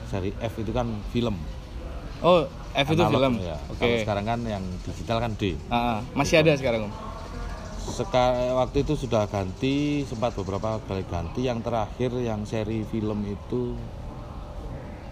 seri 0.06 0.30
F 0.34 0.52
itu 0.58 0.70
kan 0.70 0.86
film 1.08 1.36
Oh, 2.22 2.46
F 2.70 2.86
itu 2.86 3.02
analog, 3.02 3.18
film. 3.18 3.34
ya. 3.42 3.58
Oke. 3.66 3.82
Kalau 3.82 3.96
sekarang 3.98 4.22
kan 4.22 4.38
yang 4.46 4.62
digital 4.86 5.18
kan 5.18 5.34
D 5.34 5.58
Ah, 5.66 5.98
masih 6.14 6.38
ada 6.38 6.54
sekarang 6.54 6.86
Om. 6.86 6.92
Seka, 7.82 8.54
waktu 8.54 8.86
itu 8.86 8.94
sudah 8.94 9.26
ganti 9.26 10.06
sempat 10.06 10.30
beberapa 10.32 10.78
kali 10.86 11.02
ganti 11.02 11.42
yang 11.42 11.58
terakhir 11.58 12.14
yang 12.14 12.46
seri 12.46 12.86
film 12.86 13.26
itu 13.26 13.74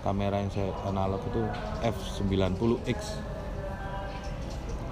kamera 0.00 0.40
yang 0.40 0.48
saya 0.48 0.72
analog 0.82 1.20
itu 1.22 1.42
F90X 1.82 2.98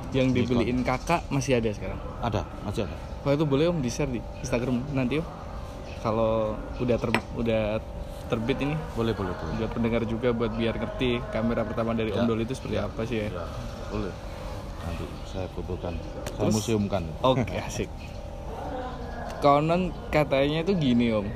Yang 0.09 0.29
dibeliin 0.33 0.81
kakak 0.83 1.21
masih 1.29 1.61
ada 1.61 1.69
sekarang. 1.69 2.01
ada 2.21 2.41
masih 2.65 2.89
ada 2.89 2.97
Kalau 3.21 3.35
itu 3.35 3.45
boleh 3.45 3.69
Om 3.69 3.81
di-share 3.81 4.09
di 4.09 4.21
Instagram 4.41 4.81
nanti 4.93 5.21
Om. 5.21 5.27
Kalau 5.99 6.55
udah 6.79 6.97
ter, 6.97 7.11
udah 7.35 7.63
terbit 8.29 8.59
ini 8.61 8.77
boleh 8.93 9.13
boleh 9.13 9.33
boleh 9.33 9.53
buat 9.59 9.73
pendengar 9.73 10.03
juga 10.05 10.33
buat 10.33 10.53
biar 10.53 10.77
ngerti 10.77 11.21
kamera 11.29 11.65
pertama 11.65 11.93
dari 11.93 12.13
Om 12.13 12.25
Ya. 12.25 12.29
Doli 12.29 12.45
itu 12.45 12.55
seperti 12.55 12.77
apa 12.79 13.01
sih 13.05 13.17
ya. 13.21 13.29
Ya, 13.29 13.45
boleh 13.89 14.13
nanti 14.79 15.05
saya 15.27 15.45
fotokan 15.53 15.95
saya 16.25 16.25
Terus? 16.41 16.53
museumkan 16.55 17.03
Oke 17.21 17.57
asik. 17.69 17.91
Konon 19.39 19.93
katanya 20.09 20.65
itu 20.65 20.73
gini 20.75 21.13
om. 21.13 21.27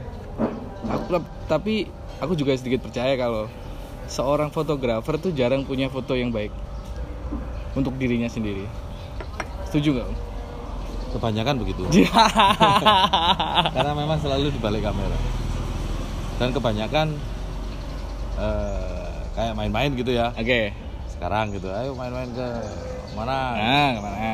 Aku, 0.88 1.20
tapi 1.46 1.86
aku 2.18 2.34
juga 2.34 2.56
sedikit 2.56 2.82
percaya 2.82 3.14
kalau 3.14 3.46
seorang 4.04 4.48
fotografer 4.48 5.16
tuh 5.16 5.30
jarang 5.30 5.62
punya 5.62 5.86
foto 5.86 6.12
yang 6.12 6.28
baik 6.28 6.50
untuk 7.72 7.94
dirinya 7.96 8.26
sendiri. 8.26 8.66
Setuju 9.64 9.94
nggak 9.94 10.10
kebanyakan 11.12 11.54
begitu 11.58 11.84
karena 13.68 13.92
memang 13.92 14.16
selalu 14.16 14.48
di 14.48 14.56
balik 14.56 14.80
kamera 14.82 15.12
dan 16.36 16.48
kebanyakan 16.50 17.06
eh, 18.34 19.08
kayak 19.32 19.52
main-main 19.52 19.92
gitu 19.92 20.08
ya 20.10 20.32
Oke. 20.32 20.72
sekarang 21.10 21.52
gitu 21.52 21.68
ayo 21.68 21.92
main-main 21.92 22.32
ke 22.32 22.48
mana 23.12 23.36
Nah 23.52 23.90
ke 23.92 24.00
mana? 24.00 24.32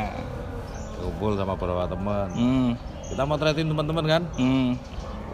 kumpul 0.98 1.34
sama 1.34 1.54
beberapa 1.54 1.86
teman 1.88 2.26
Hmm. 2.30 2.70
kita 3.06 3.22
mau 3.24 3.34
tretin 3.36 3.66
teman-teman 3.66 4.04
kan 4.06 4.22
Hmm. 4.34 4.78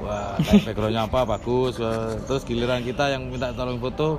Wah 0.02 0.34
backgroundnya 0.40 1.06
apa 1.06 1.20
bagus 1.26 1.78
wah. 1.78 2.16
terus 2.26 2.42
giliran 2.42 2.82
kita 2.82 3.14
yang 3.14 3.30
minta 3.30 3.54
tolong 3.54 3.78
foto 3.78 4.18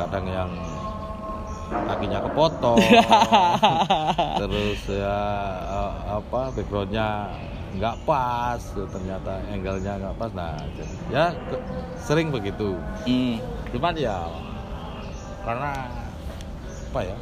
kadang 0.00 0.26
yang 0.28 0.50
kakinya 1.70 2.18
kepotong 2.26 2.80
terus 4.42 4.80
ya 4.90 5.18
eh, 5.68 5.92
apa 6.18 6.40
backgroundnya 6.56 7.08
nggak 7.70 7.96
pas 8.02 8.58
ternyata 8.74 9.38
angle-nya 9.46 9.94
nggak 10.02 10.16
pas 10.18 10.30
nah 10.34 10.58
ya 11.06 11.30
sering 12.02 12.34
begitu 12.34 12.74
Hmm. 13.06 13.38
cuman 13.70 13.94
ya 13.94 14.26
karena 15.46 15.70
apa 16.90 17.00
ya 17.06 17.16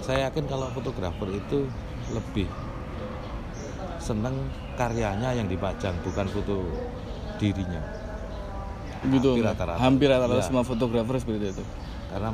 saya 0.00 0.30
yakin 0.30 0.44
kalau 0.48 0.70
fotografer 0.72 1.28
itu 1.36 1.68
lebih 2.14 2.48
seneng 4.00 4.48
karyanya 4.76 5.32
yang 5.32 5.48
dipajang 5.48 5.96
bukan 6.00 6.26
foto 6.28 6.62
dirinya 7.36 7.80
Gitu. 9.06 9.38
Hampir 9.38 9.44
rata-rata. 9.44 9.78
Hampir 9.78 10.08
rata-rata 10.08 10.40
Iya. 10.40 10.46
semua 10.46 10.62
fotografer 10.62 11.16
seperti 11.16 11.52
itu. 11.52 11.64
karena 12.06 12.30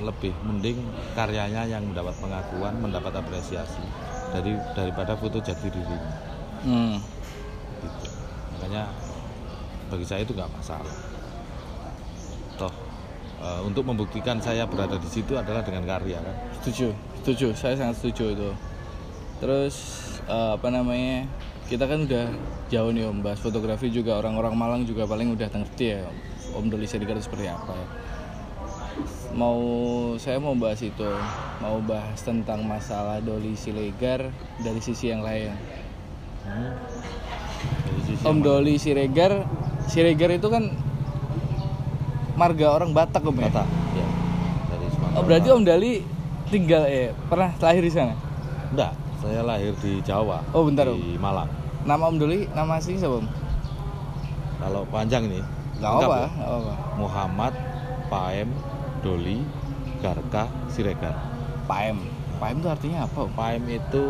lebih 0.00 0.32
mending 0.42 0.80
karyanya 1.12 1.62
yang 1.64 1.84
mendapat 1.84 2.16
pengakuan 2.18 2.72
mendapat 2.74 3.12
apresiasi 3.14 3.84
dari 4.32 4.56
daripada 4.72 5.12
foto 5.12 5.38
jati 5.38 5.68
dirinya 5.68 6.12
Hmm. 6.60 6.96
gitu. 7.78 8.08
makanya 8.50 8.88
bagi 9.86 10.02
saya 10.02 10.24
itu 10.24 10.32
nggak 10.32 10.50
masalah 10.50 10.96
toh 12.56 12.72
eh, 13.38 13.60
untuk 13.62 13.84
membuktikan 13.84 14.36
saya 14.36 14.64
berada 14.64 14.96
di 14.96 15.06
situ 15.06 15.36
adalah 15.36 15.60
dengan 15.60 15.84
karya 15.84 16.16
kan 16.18 16.36
Setuju, 16.58 16.88
setuju. 17.22 17.46
Saya 17.54 17.72
sangat 17.76 17.96
setuju 17.96 18.24
itu. 18.34 18.50
Terus 19.38 19.76
eh, 20.26 20.50
apa 20.56 20.68
namanya? 20.68 21.28
Kita 21.70 21.86
kan 21.86 22.02
udah 22.02 22.26
jauh 22.66 22.90
nih 22.90 23.06
Om. 23.06 23.22
Bahas 23.22 23.38
fotografi 23.38 23.94
juga 23.94 24.18
orang-orang 24.18 24.58
Malang 24.58 24.82
juga 24.82 25.06
paling 25.06 25.30
udah 25.38 25.46
ngerti 25.46 25.84
ya 25.94 26.02
Om. 26.58 26.66
Doli 26.66 26.90
Siregar 26.90 27.14
itu 27.14 27.30
seperti 27.30 27.46
apa 27.46 27.70
ya. 27.78 27.86
Mau 29.30 29.62
saya 30.18 30.42
mau 30.42 30.58
bahas 30.58 30.82
itu, 30.82 31.06
mau 31.62 31.78
bahas 31.78 32.18
tentang 32.26 32.66
masalah 32.66 33.22
Doli 33.22 33.54
Siregar 33.54 34.34
dari 34.58 34.82
sisi 34.82 35.14
yang 35.14 35.22
lain. 35.22 35.54
dari 37.62 38.00
sisi 38.02 38.22
Om 38.26 38.34
yang? 38.34 38.42
Doli 38.42 38.74
Siregar, 38.74 39.32
Siregar 39.86 40.34
itu 40.34 40.50
kan 40.50 40.74
marga 42.40 42.66
orang 42.72 42.90
Batak 42.96 43.20
om 43.20 43.36
ya? 43.36 43.52
Batak 43.52 43.68
ya 43.92 44.06
dari 44.72 44.86
Sumatera 44.88 45.18
oh 45.20 45.24
berarti 45.28 45.48
om 45.52 45.60
Dali 45.60 45.92
tinggal 46.48 46.88
eh 46.88 47.12
pernah 47.28 47.52
lahir 47.60 47.84
di 47.84 47.92
sana? 47.92 48.16
Enggak 48.72 48.96
saya 49.20 49.44
lahir 49.44 49.76
di 49.84 50.00
Jawa 50.00 50.40
Oh, 50.56 50.64
bentar, 50.64 50.88
di 50.88 51.20
Malang 51.20 51.59
nama 51.82 52.02
om 52.04 52.16
Dali 52.16 52.44
nama 52.50 52.76
asli 52.76 52.96
siapa 52.96 53.16
om 53.16 53.26
kalau 54.56 54.84
panjang 54.86 55.24
ini 55.24 55.40
nggak 55.80 55.90
lengkap 55.90 56.10
apa 56.10 56.18
ya. 56.18 56.28
apa 56.44 56.72
Muhammad 56.94 57.54
Paem 58.06 58.48
Doli 59.00 59.40
Garka 59.98 60.44
Siregar 60.68 61.16
Paem 61.64 61.96
Paem 62.36 62.56
itu 62.58 62.68
artinya 62.68 62.98
apa 63.04 63.18
om 63.20 63.32
Paem 63.32 63.64
itu 63.66 64.04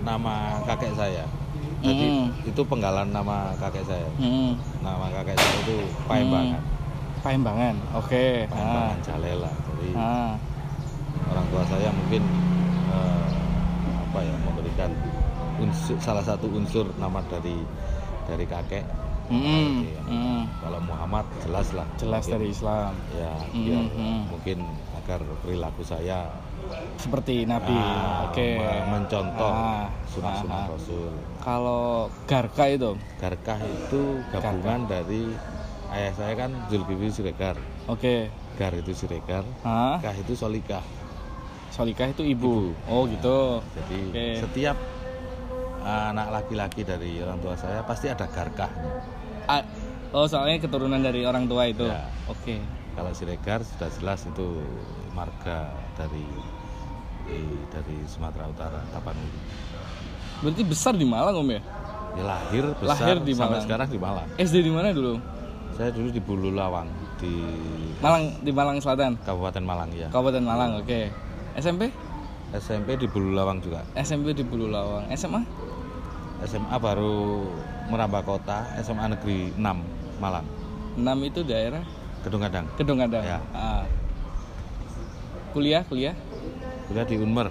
nama 0.00 0.34
kakek 0.64 0.94
saya 0.94 1.24
jadi 1.78 2.06
Hmm. 2.10 2.34
itu 2.42 2.58
penggalan 2.64 3.06
nama 3.08 3.54
kakek 3.54 3.84
saya 3.84 4.08
hmm. 4.16 4.58
nama 4.82 5.06
kakek 5.12 5.36
saya 5.36 5.54
itu 5.62 5.76
Paembangan 6.06 6.58
Paembangan 7.20 7.74
oke 7.94 8.24
ah. 8.46 8.50
Paembangan 8.50 8.98
Jalela 9.00 9.52
jadi 9.68 9.88
Ah. 9.94 10.32
orang 11.28 11.46
tua 11.46 11.62
saya 11.66 11.90
mungkin 11.92 12.22
eh, 12.88 13.26
apa 13.84 14.18
ya 14.20 14.34
memberikan 14.40 14.90
unsur 15.58 15.96
salah 15.98 16.22
satu 16.22 16.46
unsur 16.48 16.86
nama 16.96 17.20
dari 17.26 17.56
dari 18.24 18.46
kakek 18.46 18.84
Mm, 19.28 19.84
mm. 20.08 20.40
kalau 20.64 20.80
Muhammad 20.88 21.28
jelas 21.44 21.68
lah 21.76 21.84
jelas 22.00 22.24
Mungkin, 22.24 22.32
dari 22.32 22.46
Islam 22.48 22.92
ya 23.12 23.32
Mm, 23.52 23.60
biar 23.60 23.84
mm. 23.92 24.20
mungkin 24.32 24.58
agar 24.96 25.20
perilaku 25.44 25.84
saya 25.84 26.32
seperti 26.96 27.44
Nabi 27.44 27.76
ah, 27.76 28.24
oke 28.24 28.40
me- 28.56 28.84
mencontoh 28.88 29.52
Ah, 29.52 29.92
sunnah-sunnah 30.08 30.56
ah, 30.56 30.64
ah. 30.64 30.72
Rasul 30.72 31.12
kalau 31.44 32.08
Garka 32.24 32.72
itu 32.72 32.88
Om? 32.88 32.98
Garkah 33.20 33.60
itu 33.60 34.02
gabungan 34.32 34.80
dari 34.88 35.28
ayah 35.92 36.12
saya 36.16 36.32
kan 36.32 36.50
Zulkifli 36.72 37.12
Siregar 37.12 37.60
oke 37.84 38.32
Gar 38.56 38.72
itu 38.74 38.96
Siregar 38.96 39.44
Hah? 39.60 40.00
Kah 40.00 40.16
itu 40.16 40.32
Solikah 40.32 40.80
Solikah 41.68 42.10
itu 42.10 42.24
ibu. 42.24 42.72
Ibu. 42.72 42.90
Oh 42.90 43.04
gitu. 43.04 43.60
jadi 43.76 43.98
Oke. 44.08 44.26
setiap 44.40 44.76
anak 45.82 46.26
laki-laki 46.30 46.82
dari 46.82 47.20
orang 47.20 47.38
tua 47.38 47.54
saya 47.54 47.82
pasti 47.82 48.08
ada 48.08 48.26
garkahnya 48.26 48.92
Ah, 49.48 49.64
oh 50.12 50.28
soalnya 50.28 50.60
keturunan 50.60 51.00
dari 51.00 51.24
orang 51.24 51.48
tua 51.48 51.64
itu. 51.64 51.88
Ya. 51.88 52.04
Oke. 52.28 52.60
kalau 52.92 53.14
Siregar 53.14 53.64
sudah 53.64 53.88
jelas 53.96 54.26
itu 54.26 54.60
marga 55.14 55.72
dari 55.96 56.20
eh, 57.26 57.56
dari 57.70 57.96
Sumatera 58.04 58.44
Utara 58.44 58.80
Tapanuli 58.90 59.40
Berarti 60.38 60.62
besar 60.62 60.94
di 60.94 61.02
Malang 61.02 61.34
om 61.34 61.48
ya? 61.48 61.60
ya 62.12 62.24
lahir 62.24 62.64
besar 62.76 62.88
Lahir 62.92 63.16
di 63.22 63.32
sampai 63.32 63.56
Malang. 63.56 63.64
sekarang 63.64 63.88
di 63.88 63.98
Malang 63.98 64.28
SD 64.36 64.56
di 64.60 64.72
mana 64.72 64.90
dulu? 64.92 65.14
saya 65.72 65.94
dulu 65.94 66.08
di 66.10 66.18
Bulu 66.18 66.50
Lawang 66.50 66.90
di 67.16 67.32
Malang 68.02 68.34
di 68.42 68.50
Malang 68.50 68.78
Selatan. 68.82 69.14
Kabupaten 69.22 69.62
Malang 69.62 69.88
ya 69.94 70.10
Kabupaten 70.10 70.42
Malang. 70.42 70.70
Oke. 70.82 71.08
SMP? 71.54 71.88
SMP 72.50 72.96
di 72.96 73.06
Bulu 73.06 73.32
Lawang 73.32 73.62
juga 73.62 73.80
SMP 73.94 74.34
di 74.34 74.42
Bulu 74.42 74.68
Lawang. 74.68 75.06
SMA? 75.14 75.40
SMA 76.46 76.76
baru 76.78 77.46
merambah 77.90 78.22
kota 78.22 78.68
SMA 78.84 79.16
Negeri 79.16 79.50
6 79.56 80.22
Malang 80.22 80.46
6 80.98 81.28
itu 81.30 81.40
daerah 81.42 81.82
Gedung 82.22 82.42
Kadang 82.42 82.66
Kedung 82.74 82.98
Adang. 82.98 83.22
Ya. 83.22 83.38
Ah. 83.54 83.86
Kuliah, 85.54 85.86
kuliah. 85.86 86.14
kuliah 86.90 87.06
di 87.06 87.16
Unmer 87.16 87.48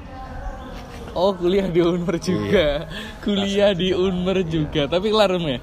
Oh, 1.17 1.33
kuliah 1.33 1.65
di 1.65 1.81
Unmer 1.81 2.21
juga. 2.21 2.85
Kuliah 3.25 3.73
di 3.73 3.89
Unmer 3.89 4.45
juga. 4.45 4.85
Tapi 4.85 5.09
kelar 5.09 5.33
ya? 5.33 5.57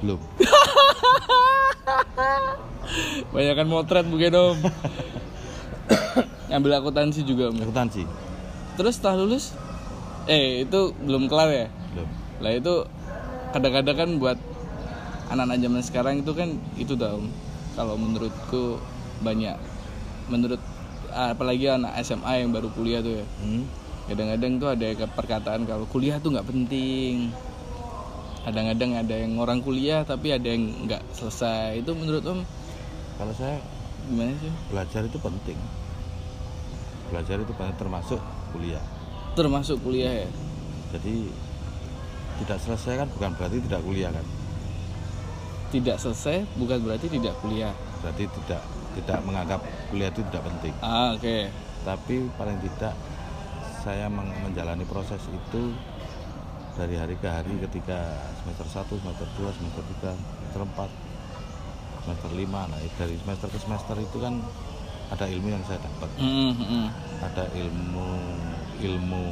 belum 0.00 0.20
Banyakan 3.32 3.68
motret 3.68 4.04
mungkin 4.04 4.32
Om. 4.36 4.58
Ngambil 6.52 6.72
akuntansi 6.76 7.24
juga 7.24 7.48
Om. 7.48 7.56
akuntansi 7.64 8.04
Terus 8.76 9.00
setelah 9.00 9.24
lulus 9.24 9.56
eh 10.28 10.68
itu 10.68 10.92
belum 11.04 11.28
kelar 11.28 11.48
ya? 11.52 11.66
Lah 12.40 12.52
itu 12.56 12.84
kadang-kadang 13.52 13.96
kan 13.96 14.10
buat 14.20 14.38
anak-anak 15.30 15.58
zaman 15.62 15.82
sekarang 15.84 16.14
itu 16.24 16.32
kan 16.34 16.48
itu 16.76 16.92
Om. 16.96 17.28
Kalau 17.78 17.94
menurutku 17.94 18.82
banyak 19.22 19.56
menurut 20.26 20.60
apalagi 21.10 21.70
anak 21.70 21.94
SMA 22.02 22.44
yang 22.44 22.50
baru 22.50 22.68
kuliah 22.74 23.00
tuh 23.04 23.22
ya. 23.22 23.26
hmm? 23.44 23.64
Kadang-kadang 24.10 24.52
tuh 24.58 24.68
ada 24.74 24.86
perkataan 25.14 25.62
kalau 25.68 25.86
kuliah 25.86 26.18
tuh 26.18 26.34
nggak 26.34 26.48
penting. 26.48 27.30
Kadang-kadang 28.40 28.90
ada 28.96 29.14
yang 29.14 29.36
orang 29.36 29.60
kuliah 29.60 30.02
tapi 30.02 30.32
ada 30.34 30.48
yang 30.48 30.88
nggak 30.88 31.04
selesai. 31.14 31.84
Itu 31.84 31.92
menurut 31.94 32.24
Om 32.26 32.40
kalau 33.20 33.36
saya 33.36 33.60
gimana 34.08 34.32
sih? 34.40 34.52
belajar 34.72 35.04
itu 35.04 35.18
penting 35.20 35.58
belajar 37.12 37.36
itu 37.36 37.52
penting 37.52 37.76
termasuk 37.76 38.20
kuliah 38.56 38.84
Termasuk 39.36 39.76
kuliah 39.84 40.24
ya. 40.24 40.28
jadi 40.96 41.28
tidak 42.40 42.58
selesai 42.58 42.94
kan 42.96 43.08
bukan 43.10 43.30
berarti 43.34 43.58
tidak 43.60 43.80
kuliah 43.82 44.10
kan 44.10 44.26
Tidak 45.70 45.96
selesai 45.96 46.36
bukan 46.56 46.78
berarti 46.82 47.06
tidak 47.08 47.34
kuliah. 47.38 47.70
berarti 48.00 48.24
tidak 48.26 48.62
tidak 48.90 49.18
menganggap 49.22 49.60
kuliah 49.86 50.08
itu 50.08 50.20
tidak 50.26 50.42
penting 50.44 50.74
Ah, 50.80 51.14
oke. 51.14 51.46
tapi 51.82 52.16
paling 52.34 52.58
tidak 52.60 52.94
saya 53.80 54.10
menjalani 54.10 54.84
proses 54.84 55.22
itu 55.24 55.72
dari 56.74 56.96
hari 56.96 57.14
ke 57.14 57.24
hari 57.24 57.54
ketika 57.60 57.98
semester 58.40 58.66
1, 58.66 59.00
semester 59.00 59.28
2, 59.38 59.52
semester 59.52 59.84
3, 60.02 60.10
semester 60.10 60.60
4 60.66 60.90
semester 62.00 62.30
5 62.32 62.48
nah 62.50 62.78
dari 62.96 63.14
semester 63.16 63.48
ke 63.48 63.58
semester 63.58 63.96
itu 63.96 64.16
kan 64.18 64.34
ada 65.08 65.26
ilmu 65.26 65.48
yang 65.48 65.62
saya 65.64 65.78
dapat 65.78 66.08
Mm, 66.16 66.52
mm. 66.56 66.86
ada 67.20 67.44
ilmu 67.52 68.08
ilmu 68.80 69.24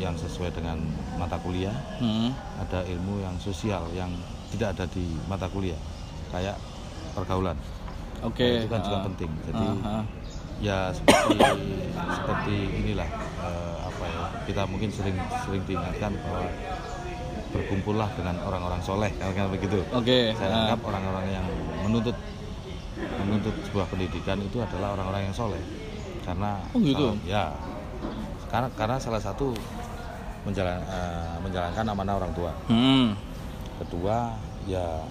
yang 0.00 0.16
sesuai 0.16 0.50
dengan 0.50 0.80
mata 1.14 1.36
kuliah 1.36 1.76
Mm. 2.00 2.32
ada 2.58 2.80
ilmu 2.82 3.20
yang 3.20 3.36
sosial 3.36 3.84
yang 3.92 4.08
tidak 4.50 4.74
ada 4.74 4.84
di 4.88 5.04
mata 5.26 5.46
kuliah 5.46 5.76
kayak 6.28 6.56
pergaulan 7.12 7.54
Oke. 8.20 8.44
Nah, 8.44 8.58
itu 8.58 8.68
kan 8.68 8.80
juga 8.80 8.98
ah. 8.98 9.04
penting 9.06 9.30
jadi 9.42 9.64
Ah, 9.78 9.88
ah. 9.92 10.02
ya 10.58 10.78
seperti 10.90 11.36
seperti 12.16 12.54
inilah 12.74 13.08
eh, 13.40 13.76
apa 13.82 14.04
ya 14.06 14.20
kita 14.44 14.62
mungkin 14.64 14.88
sering 14.90 15.16
sering 15.40 15.62
diingatkan 15.64 16.12
bahwa 16.18 16.44
berkumpullah 17.50 18.08
dengan 18.14 18.36
orang-orang 18.40 18.80
soleh 18.80 19.10
kan 19.12 19.48
begitu 19.48 19.80
Oke. 19.90 20.32
saya 20.34 20.48
ah. 20.48 20.58
anggap 20.66 20.80
orang-orang 20.82 21.26
yang 21.30 21.46
menuntut 21.82 22.16
menuntut 23.18 23.54
sebuah 23.64 23.86
pendidikan 23.86 24.38
itu 24.38 24.58
adalah 24.58 24.94
orang-orang 24.94 25.28
yang 25.28 25.34
soleh 25.34 25.60
karena 26.20 26.60
Oh, 26.70 26.78
gitu? 26.78 27.06
salah- 27.10 27.24
ya 27.26 27.44
karena 28.46 28.68
karena 28.74 28.96
salah 28.98 29.18
satu 29.18 29.54
menjalan, 30.42 30.80
eh, 30.80 31.34
menjalankan 31.40 31.84
amanah 31.86 32.14
orang 32.16 32.32
tua 32.32 32.52
Hmm. 32.66 33.12
kedua 33.78 34.36
ya 34.64 35.04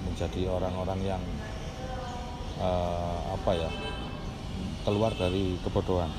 menjadi 0.00 0.48
orang-orang 0.48 1.00
yang 1.06 1.22
eh, 2.58 3.18
apa 3.30 3.50
ya 3.56 3.70
keluar 4.82 5.12
dari 5.14 5.56
kebodohan 5.60 6.10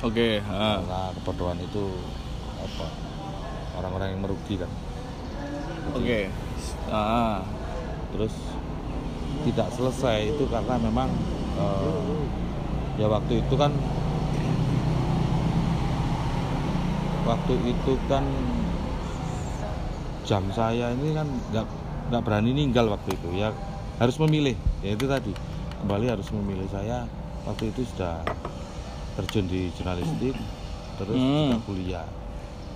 Oke. 0.00 0.40
ah. 0.42 0.80
karena 0.80 1.00
kebodohan 1.14 1.58
itu 1.58 1.84
apa 2.56 2.86
orang-orang 3.76 4.08
yang 4.16 4.20
merugi 4.22 4.56
kan 4.56 4.70
Oke. 5.94 6.30
Ah. 6.88 7.42
terus 8.14 8.32
tidak 9.44 9.68
selesai 9.70 10.32
itu 10.32 10.44
karena 10.48 10.74
memang 10.80 11.10
eh, 11.54 12.24
ya 12.96 13.06
waktu 13.06 13.44
itu 13.44 13.54
kan 13.54 13.70
waktu 17.26 17.54
itu 17.74 17.98
kan 18.06 18.22
jam 20.22 20.46
saya 20.50 20.94
ini 20.94 21.10
kan 21.10 21.26
nggak 21.50 21.66
nggak 22.10 22.22
berani 22.22 22.54
ninggal 22.54 22.86
waktu 22.86 23.14
itu 23.14 23.28
ya 23.34 23.50
harus 23.98 24.16
memilih 24.22 24.54
ya 24.82 24.94
itu 24.94 25.06
tadi 25.06 25.32
kembali 25.82 26.06
harus 26.06 26.30
memilih 26.30 26.70
saya 26.70 27.06
waktu 27.42 27.74
itu 27.74 27.82
sudah 27.94 28.22
terjun 29.18 29.46
di 29.46 29.70
jurnalistik 29.74 30.34
terus 30.96 31.18
Hmm. 31.18 31.50
juga 31.50 31.56
kuliah 31.62 32.06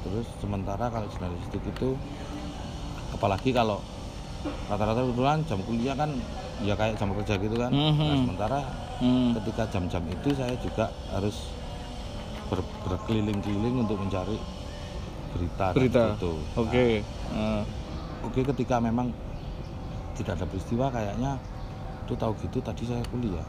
terus 0.02 0.26
sementara 0.38 0.88
kalau 0.88 1.06
jurnalistik 1.06 1.62
itu 1.62 1.94
apalagi 3.12 3.50
kalau 3.50 3.82
rata-rata 4.66 5.02
kebetulan 5.04 5.38
jam 5.46 5.60
kuliah 5.62 5.94
kan 5.94 6.10
ya 6.62 6.74
kayak 6.74 6.96
jam 6.96 7.10
kerja 7.12 7.34
gitu 7.36 7.56
kan 7.58 7.72
nah, 7.72 7.86
Mhm. 7.90 8.16
sementara 8.18 8.60
Hmm. 9.00 9.32
ketika 9.36 9.64
jam-jam 9.68 10.04
itu 10.06 10.28
saya 10.34 10.54
juga 10.56 10.92
harus 11.08 11.50
ber- 12.50 12.66
berkeliling-keliling 12.84 13.76
untuk 13.78 13.96
mencari 13.96 14.36
berita 15.30 15.66
dan 15.66 15.76
Berita. 15.76 16.02
foto. 16.14 16.32
Oke. 16.58 17.00
Ah. 17.30 17.32
Nah, 17.32 17.62
oke 18.22 18.40
ketika 18.44 18.76
memang 18.76 19.14
tidak 20.12 20.36
ada 20.36 20.44
peristiwa 20.44 20.90
kayaknya 20.90 21.38
itu 22.02 22.12
tahu 22.12 22.34
gitu 22.38 22.58
tadi 22.60 22.84
saya 22.84 23.00
kuliah 23.08 23.46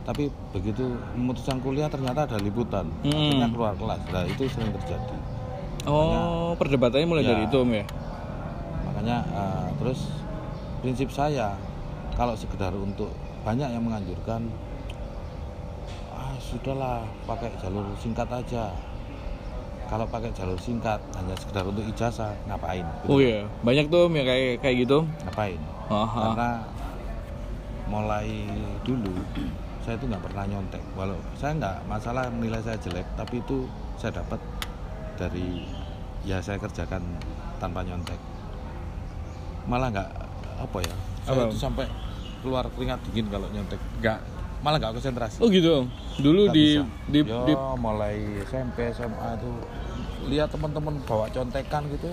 tapi 0.00 0.26
begitu 0.48 0.80
memutuskan 1.12 1.60
kuliah 1.60 1.84
ternyata 1.86 2.24
ada 2.24 2.38
liputan 2.38 2.88
Hmm. 3.02 3.12
akhirnya 3.12 3.48
keluar 3.50 3.74
kelas 3.74 4.00
nah 4.08 4.24
itu 4.24 4.48
sering 4.48 4.72
terjadi 4.72 5.16
Oh, 5.82 6.52
perdebatannya 6.54 7.04
mulai 7.04 7.20
Ya. 7.22 7.30
dari 7.30 7.42
itu 7.44 7.56
om 7.56 7.68
ya? 7.68 7.84
makanya 8.82 9.16
eh, 9.26 9.66
terus 9.76 10.08
prinsip 10.78 11.08
saya 11.10 11.52
kalau 12.14 12.32
sekedar 12.32 12.72
untuk 12.72 13.12
banyak 13.42 13.68
yang 13.68 13.82
menganjurkan 13.82 14.48
ah 14.48 14.69
sudahlah 16.50 17.06
pakai 17.24 17.54
jalur 17.56 17.86
singkat 17.96 18.26
aja 18.26 18.74
kalau 19.86 20.06
pakai 20.06 20.30
jalur 20.30 20.54
singkat 20.54 20.98
hanya 21.14 21.34
sekedar 21.34 21.62
untuk 21.64 21.82
ijazah 21.84 22.30
ngapain 22.46 22.86
Oh 23.06 23.18
iya, 23.18 23.42
banyak 23.62 23.86
tuh 23.86 24.06
yang 24.08 24.22
kayak 24.22 24.58
kayak 24.58 24.76
gitu. 24.82 25.02
ngapain 25.24 25.58
Aha. 25.86 26.18
karena 26.30 26.50
mulai 27.86 28.30
dulu 28.82 29.10
saya 29.80 29.94
itu 29.96 30.06
nggak 30.06 30.22
pernah 30.22 30.44
nyontek 30.46 30.82
walau 30.94 31.18
saya 31.34 31.56
nggak 31.56 31.76
masalah 31.86 32.30
nilai 32.30 32.62
saya 32.62 32.78
jelek 32.78 33.06
tapi 33.14 33.38
itu 33.38 33.66
saya 33.96 34.22
dapat 34.22 34.38
dari 35.16 35.66
ya 36.22 36.38
saya 36.38 36.58
kerjakan 36.58 37.02
tanpa 37.58 37.82
nyontek 37.82 38.18
malah 39.66 39.90
nggak 39.90 40.10
apa 40.60 40.78
ya 40.80 40.94
saya 41.24 41.34
Apa? 41.36 41.50
itu 41.50 41.58
sampai 41.58 41.86
keluar 42.40 42.64
keringat 42.70 43.02
dingin 43.10 43.26
kalau 43.26 43.50
nyontek 43.50 43.80
nggak 43.98 44.20
malah 44.60 44.76
nggak 44.76 44.92
konsentrasi 44.94 45.38
Oh 45.38 45.48
gitu. 45.48 45.88
Dulu 46.16 46.40
Nggak 46.46 46.54
di, 46.54 46.64
bisa. 46.70 46.84
di 47.06 47.20
Yo, 47.22 47.40
di 47.42 47.52
mulai 47.76 48.16
SMP 48.44 48.92
SMA 48.92 49.28
itu 49.34 49.50
lihat 50.26 50.48
teman-teman 50.48 51.00
bawa 51.02 51.26
contekan 51.26 51.88
gitu 51.88 52.12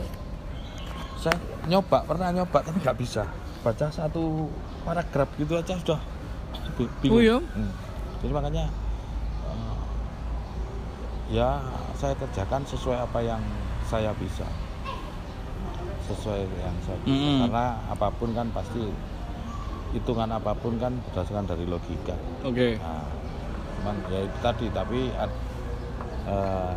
saya 1.18 1.36
nyoba 1.66 2.06
pernah 2.06 2.32
nyoba 2.32 2.62
tapi 2.62 2.80
nggak 2.80 2.96
bisa 2.96 3.28
baca 3.60 3.90
satu 3.90 4.48
paragraf 4.82 5.28
gitu 5.36 5.54
aja 5.54 5.76
sudah 5.76 6.00
bi- 6.74 6.88
bingung 7.02 7.18
Oh 7.18 7.22
iya? 7.22 7.38
Hmm. 7.42 7.74
jadi 8.18 8.32
makanya 8.32 8.66
eh, 9.44 9.76
ya 11.30 11.60
saya 11.94 12.16
kerjakan 12.16 12.64
sesuai 12.64 12.98
apa 13.02 13.20
yang 13.20 13.42
saya 13.84 14.16
bisa 14.16 14.48
sesuai 16.08 16.40
yang 16.56 16.76
saya 16.82 16.98
bisa 17.02 17.12
Mm-mm. 17.12 17.38
karena 17.44 17.66
apa 17.90 18.08
pun 18.14 18.30
kan 18.32 18.48
pasti 18.50 18.88
hitungan 19.90 20.30
apa 20.30 20.52
pun 20.54 20.76
kan 20.76 20.94
berdasarkan 21.10 21.46
dari 21.46 21.64
logika 21.64 22.16
Oke. 22.44 22.76
Nah, 22.78 23.08
cuman 23.80 23.96
ya 24.10 24.20
itu 24.22 24.38
tadi 24.40 24.66
tapi 24.70 25.00
eh, 26.28 26.74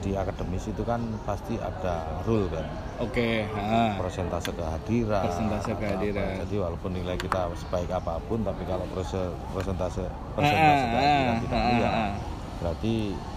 di 0.00 0.16
akademis 0.16 0.64
itu 0.66 0.80
kan 0.80 0.96
pasti 1.22 1.56
ada 1.56 2.24
rule 2.24 2.48
kan 2.48 2.64
Oke, 3.00 3.44
ha. 3.48 3.96
persentase 3.96 4.52
kehadiran 4.52 5.24
Persentase 5.24 5.64
atau 5.66 5.76
apa. 5.76 5.82
kehadiran. 5.82 6.28
jadi 6.44 6.56
walaupun 6.58 6.90
nilai 6.92 7.16
kita 7.16 7.48
sebaik 7.54 7.88
apa 7.90 8.16
pun 8.24 8.40
tapi 8.40 8.64
kalau 8.64 8.84
persentase 9.52 10.04
persentase 10.32 10.84
kehadiran 10.88 11.36
tidak 11.44 11.92
ah. 11.92 12.12
berarti 12.60 12.94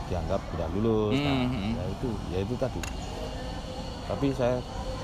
dianggap 0.07 0.39
tidak 0.51 0.67
lulus 0.73 1.15
nah, 1.17 1.31
Hmm, 1.33 1.47
hmm. 1.49 1.71
ya 1.73 1.83
itu 1.89 2.07
ya 2.29 2.39
itu 2.43 2.55
tadi 2.55 2.81
tapi 4.03 4.27
saya 4.31 4.59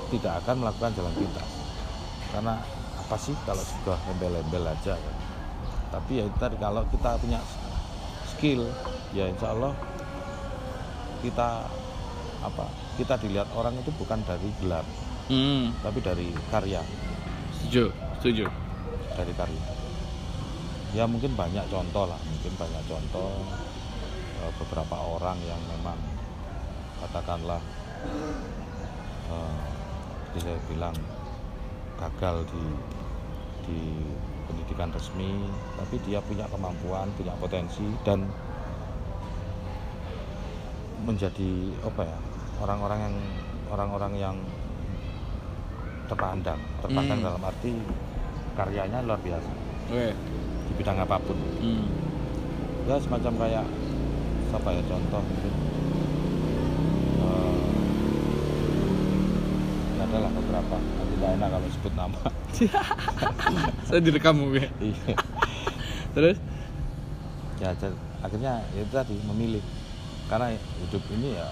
tidak 0.08 0.32
akan 0.44 0.54
melakukan 0.60 0.92
jalan 0.92 1.12
pintas 1.16 1.50
karena 2.30 2.54
apa 3.10 3.18
sih 3.18 3.34
kalau 3.42 3.58
sudah 3.58 3.98
embel-embel 4.14 4.70
aja 4.70 4.94
kan 4.94 5.14
tapi 5.90 6.22
ya 6.22 6.30
tadi 6.38 6.54
kalau 6.62 6.86
kita 6.94 7.18
punya 7.18 7.42
skill 8.30 8.70
ya 9.10 9.26
insya 9.26 9.50
Allah 9.50 9.74
kita 11.18 11.66
apa 12.46 12.70
kita 12.94 13.18
dilihat 13.18 13.50
orang 13.58 13.74
itu 13.82 13.90
bukan 13.98 14.22
dari 14.22 14.46
gelar 14.62 14.86
Hmm, 15.30 15.70
tapi 15.78 16.02
dari 16.02 16.26
karya. 16.50 16.82
Setuju, 17.54 17.94
setuju. 18.18 18.50
dari 19.14 19.30
karya. 19.38 19.62
Ya 20.90 21.06
mungkin 21.06 21.38
banyak 21.38 21.70
contoh 21.70 22.10
lah 22.10 22.18
mungkin 22.26 22.50
banyak 22.58 22.82
contoh 22.90 23.30
eh, 24.42 24.52
beberapa 24.58 24.96
orang 24.98 25.38
yang 25.46 25.62
memang 25.70 25.94
katakanlah 26.98 27.62
eh, 29.30 29.58
seperti 30.34 30.38
saya 30.50 30.58
bilang 30.66 30.96
gagal 31.94 32.42
di 32.50 32.62
di 33.62 33.80
pendidikan 34.44 34.90
resmi 34.90 35.46
tapi 35.76 35.96
dia 36.00 36.18
punya 36.20 36.46
kemampuan 36.46 37.08
punya 37.14 37.34
potensi 37.36 37.84
dan 38.02 38.24
menjadi 41.00 41.50
apa 41.80 42.02
ya 42.04 42.18
orang-orang 42.60 42.98
yang 43.00 43.14
orang-orang 43.68 44.12
yang 44.14 44.36
terpandang 46.06 46.60
terpandang 46.80 47.18
Hmm. 47.18 47.26
dalam 47.26 47.42
arti 47.42 47.72
karyanya 48.52 48.98
luar 49.00 49.18
biasa 49.18 49.50
Oke. 49.88 50.10
di 50.66 50.72
bidang 50.74 50.98
apa 50.98 51.16
pun 51.18 51.38
Hmm. 51.58 51.86
ya 52.84 52.98
semacam 52.98 53.32
kayak 53.38 53.66
apa 54.50 54.68
ya 54.70 54.82
contoh 54.84 55.22
gitu 55.30 55.50
Eh, 57.20 57.62
ya 59.94 60.02
ada 60.02 60.18
lah 60.18 60.30
beberapa 60.32 60.76
nanti 60.76 61.14
tidak 61.14 61.30
enak 61.36 61.48
kalau 61.52 61.68
sebut 61.70 61.92
nama 61.94 62.20
Saya 63.88 64.00
direkam 64.00 64.36
ya. 64.52 64.68
Iya. 64.78 65.14
Terus? 66.12 66.38
ya 67.60 67.76
akhirnya 68.24 68.64
ya 68.72 68.80
itu 68.80 68.88
tadi 68.88 69.16
memilih 69.20 69.60
karena 70.32 70.48
hidup 70.80 71.04
ini 71.12 71.36
ya 71.36 71.44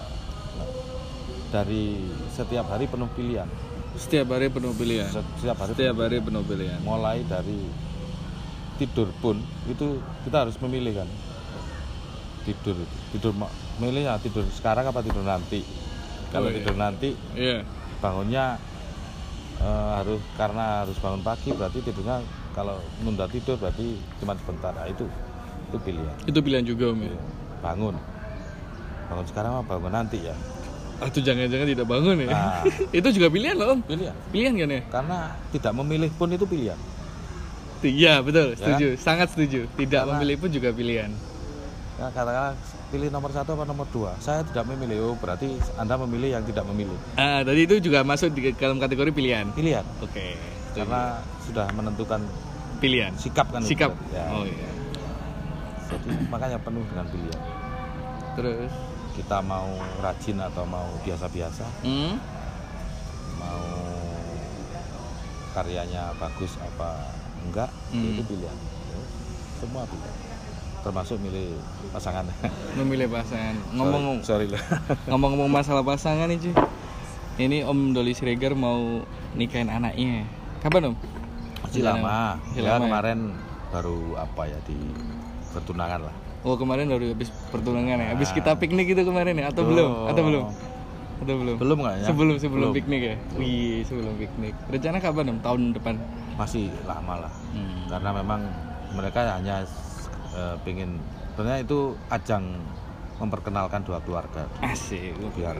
dari 1.53 2.01
setiap 2.29 2.65
hari 2.65 2.89
penuh 2.89 3.05
pilihan 3.13 3.45
Setiap 3.93 4.25
hari 4.33 4.49
penuh 4.49 4.73
pilihan. 4.73 5.05
setiap 5.05 5.61
hari 5.61 5.69
Setiap 5.69 5.93
penuh 5.93 6.05
hari 6.07 6.17
penuh 6.19 6.41
pilihan. 6.41 6.79
mulai 6.81 7.21
dari 7.21 7.61
tidur 8.81 9.13
pun 9.21 9.37
itu 9.69 10.01
kita 10.25 10.49
harus 10.49 10.57
memilih 10.57 10.97
kan 10.97 11.09
tidur 12.41 12.81
tidur 13.11 13.37
milih 13.77 14.09
ya 14.09 14.17
tidur 14.17 14.49
sekarang 14.49 14.89
apa 14.89 15.05
tidur 15.05 15.21
nanti 15.21 15.61
kalau 16.31 16.47
Oh, 16.47 16.49
iya. 16.49 16.57
tidur 16.57 16.73
nanti 16.73 17.09
Iya. 17.37 17.69
bangunnya 17.99 18.57
eh, 19.59 19.89
harus 19.95 20.21
karena 20.33 20.83
harus 20.83 20.97
bangun 20.97 21.21
pagi 21.21 21.49
berarti 21.51 21.79
tidurnya 21.81 22.23
kalau 22.51 22.75
nunda 22.99 23.25
tidur 23.25 23.55
berarti 23.55 23.93
cuma 24.17 24.35
sebentar 24.35 24.71
nah, 24.71 24.85
itu 24.85 25.05
itu 25.69 25.77
pilihan 25.79 26.15
Itu 26.25 26.39
pilihan 26.39 26.65
juga 26.65 26.89
Om 26.89 26.99
ya. 27.03 27.13
bangun 27.61 27.95
bangun 29.05 29.25
sekarang 29.25 29.53
apa 29.57 29.73
bangun 29.75 29.93
nanti 29.93 30.19
ya 30.19 30.35
Atau 30.99 31.23
jangan-jangan 31.23 31.63
tidak 31.65 31.87
bangun 31.87 32.19
ya. 32.19 32.27
Nah. 32.27 32.59
itu 32.99 33.07
juga 33.09 33.27
pilihan 33.29 33.55
loh 33.55 33.67
Om. 33.71 33.79
pilihan 33.85 34.15
Pilihan 34.29 34.53
kan 34.57 34.69
ya? 34.69 34.81
karena 34.89 35.17
tidak 35.49 35.71
memilih 35.73 36.09
pun 36.11 36.29
itu 36.29 36.43
pilihan 36.43 36.79
Iya 37.79 38.19
betul, 38.19 38.59
setuju, 38.59 38.99
sangat 38.99 39.31
setuju. 39.31 39.63
Tidak 39.71 39.87
Ya. 39.95 40.03
Karena- 40.03 40.19
memilih 40.19 40.35
pun 40.35 40.51
juga 40.51 40.75
pilihan. 40.75 41.15
Ya, 41.99 42.07
katakanlah 42.07 42.55
pilih 42.89 43.11
nomor 43.11 43.27
satu 43.29 43.53
apa 43.53 43.63
nomor 43.63 43.83
dua 43.85 44.15
saya 44.17 44.39
tidak 44.41 44.63
memilih 44.65 45.03
oh 45.05 45.15
berarti 45.15 45.51
anda 45.75 45.99
memilih 45.99 46.31
yang 46.31 46.43
tidak 46.43 46.63
memilih 46.65 46.95
Ah, 47.13 47.43
tadi 47.43 47.61
itu 47.61 47.75
juga 47.81 48.01
masuk 48.01 48.31
di 48.31 48.55
dalam 48.55 48.79
kategori 48.79 49.11
pilihan. 49.11 49.51
pilihan 49.51 49.83
Oke. 49.99 50.39
setuju. 50.65 50.79
karena 50.79 51.01
sudah 51.43 51.67
menentukan 51.69 52.23
pilihan. 52.79 53.11
sikap 53.13 53.51
kan 53.51 53.59
itu. 53.59 53.75
Sikap. 53.75 53.91
ya. 54.09 54.31
Oh 54.31 54.47
iya. 54.47 54.69
jadi 55.89 56.07
makanya 56.25 56.57
penuh 56.57 56.87
dengan 56.87 57.05
pilihan 57.05 57.41
Terus. 58.33 58.71
kita 59.13 59.37
mau 59.41 59.67
rajin 59.99 60.37
atau 60.39 60.63
mau 60.63 60.87
biasa-biasa 61.03 61.67
Hmm? 61.83 62.15
mau 63.35 63.65
karyanya 65.51 66.15
bagus 66.15 66.55
apa 66.57 67.11
enggak 67.43 67.67
Hmm. 67.91 68.13
itu 68.13 68.23
pilihan 68.25 68.57
semua 69.57 69.83
pilihan 69.83 70.15
termasuk 70.79 71.17
milih 71.17 71.59
pasangan 71.89 72.23
Memilih 72.73 73.07
pasangan. 73.07 73.55
Ngomong 73.71 74.21
sorry, 74.21 74.47
sorry 74.47 74.47
lah 74.49 74.63
ngomong-ngomong 75.09 75.49
masalah 75.49 75.81
pasangan 75.81 76.25
nih 76.25 76.39
cuy. 76.41 76.53
Ini 77.39 77.63
Om 77.63 77.91
Doli 77.91 78.11
Siregar 78.11 78.51
mau 78.51 79.03
nikahin 79.31 79.67
anaknya. 79.67 80.27
Kapan 80.59 80.91
Om? 80.91 80.95
masih 81.59 81.81
Rencana- 81.81 81.99
lama 81.99 82.19
Masih 82.41 82.55
ya 82.57 82.63
lama 82.65 82.75
ya? 82.75 82.83
kemarin 82.85 83.19
baru 83.69 83.97
apa 84.17 84.41
ya 84.45 84.59
di 84.63 84.77
pertunangan 85.49 86.01
lah 86.01 86.15
Oh 86.39 86.55
kemarin 86.55 86.87
baru 86.87 87.11
habis 87.11 87.29
pertunangan 87.47 87.97
ya. 87.97 88.07
Habis 88.11 88.29
Nah. 88.29 88.35
kita 88.37 88.51
piknik 88.55 88.87
itu 88.89 89.03
kemarin 89.03 89.35
ya 89.35 89.51
atau 89.51 89.63
Belum. 89.63 89.75
belum? 89.91 90.09
Atau 90.09 90.23
belum? 90.23 90.43
Atau 91.19 91.35
belum? 91.35 91.55
belum 91.57 91.77
kayaknya 91.81 92.07
Sebelum 92.07 92.35
sebelum 92.37 92.59
Belum. 92.65 92.73
piknik 92.73 93.01
ya. 93.03 93.15
Wih, 93.35 93.83
sebelum 93.83 94.13
piknik. 94.15 94.53
Rencana 94.65 94.97
kapan 94.97 95.25
Om? 95.29 95.37
Tahun 95.41 95.61
depan. 95.73 95.95
masih 96.33 96.71
lama 96.83 97.27
lah 97.27 97.33
Hmm. 97.51 97.83
karena 97.91 98.09
memang 98.15 98.39
mereka 98.89 99.19
hanya 99.29 99.59
eh, 100.39 100.55
pengen 100.63 100.95
sebenarnya 101.29 101.59
itu 101.61 101.79
ajang 102.07 102.43
memperkenalkan 103.15 103.83
dua 103.83 103.99
keluarga 103.99 104.47
Asik. 104.61 105.11
biar 105.35 105.59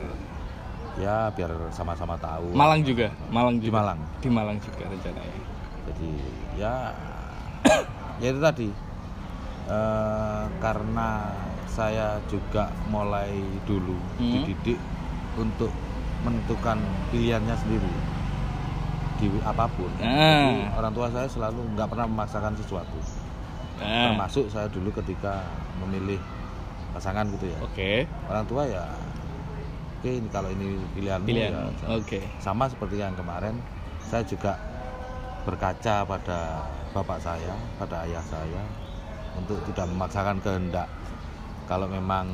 ya 0.96 1.28
biar 1.30 1.52
sama-sama 1.70 2.16
tahu 2.16 2.50
Malang 2.50 2.80
juga, 2.82 3.12
Malang 3.28 3.56
di 3.56 3.68
juga. 3.68 3.76
Malang 3.78 3.98
Di 4.18 4.28
Malang 4.28 4.56
juga 4.58 4.84
rencananya. 4.86 5.40
jadi 5.86 6.10
ya 6.56 6.74
ya 8.22 8.28
itu 8.28 8.40
tadi 8.40 8.68
Eh, 9.70 10.44
karena 10.58 11.30
saya 11.64 12.18
juga 12.26 12.66
mulai 12.90 13.30
dulu 13.62 13.94
Hmm. 14.18 14.42
dididik 14.42 14.82
untuk 15.38 15.70
menentukan 16.20 16.74
pilihannya 17.08 17.54
sendiri 17.54 17.92
di 19.14 19.30
apa 19.40 19.70
pun 19.70 19.86
Ah. 19.96 20.42
Jadi 20.42 20.74
orang 20.74 20.90
tua 20.90 21.06
saya 21.08 21.30
selalu 21.30 21.62
nggak 21.70 21.86
pernah 21.86 22.10
memaksakan 22.10 22.58
sesuatu 22.58 22.98
Nah, 23.80 24.12
termasuk 24.12 24.46
saya 24.46 24.68
dulu 24.68 24.92
ketika 24.92 25.40
memilih 25.74 26.20
pasangan 26.92 27.24
gitu 27.32 27.48
ya 27.48 27.58
Oke. 27.60 28.04
orang 28.28 28.44
tua 28.44 28.66
ya 28.66 28.84
oke 29.96 30.10
ini 30.10 30.28
kalau 30.28 30.50
ini 30.50 30.74
pilihanmu 30.90 31.24
Pilihan. 31.24 31.72
ya 31.78 31.88
Oke. 31.96 32.20
sama 32.36 32.66
seperti 32.66 32.98
yang 32.98 33.14
kemarin 33.14 33.56
saya 34.04 34.20
juga 34.22 34.58
berkaca 35.42 36.04
pada 36.04 36.40
bapak 36.90 37.18
saya 37.18 37.54
pada 37.78 38.04
ayah 38.04 38.20
saya 38.20 38.62
untuk 39.32 39.56
tidak 39.64 39.88
memaksakan 39.88 40.42
kehendak 40.42 40.90
kalau 41.64 41.86
memang 41.86 42.26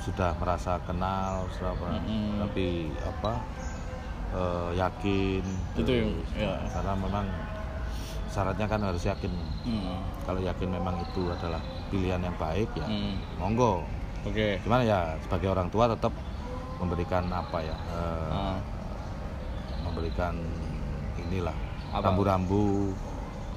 sudah 0.00 0.32
merasa 0.38 0.78
kenal 0.80 1.44
sudah 1.52 1.74
apa- 1.74 1.92
Mm-mm. 1.98 2.40
tapi 2.40 2.66
apa 3.02 3.32
eh, 4.30 4.68
yakin 4.78 5.44
Itu 5.74 5.82
terus. 5.84 6.28
ya. 6.32 6.56
karena 6.70 6.94
memang 6.94 7.26
syaratnya 8.38 8.70
kan 8.70 8.80
harus 8.80 9.02
yakin 9.02 9.32
Hmm. 9.66 9.98
kalau 10.22 10.38
yakin 10.38 10.70
memang 10.70 10.94
itu 11.02 11.26
adalah 11.26 11.58
pilihan 11.90 12.22
yang 12.22 12.36
baik 12.38 12.70
ya 12.72 12.86
Hmm. 12.86 13.18
monggo 13.34 13.82
Oke. 14.22 14.62
cuman 14.62 14.86
ya 14.86 15.18
sebagai 15.18 15.50
orang 15.50 15.66
tua 15.68 15.90
tetap 15.90 16.14
memberikan 16.78 17.26
apa 17.26 17.58
ya 17.58 17.74
eh, 17.74 18.30
Ah. 18.30 18.58
memberikan 19.82 20.38
inilah 21.18 21.56
rambu-rambu 21.90 22.94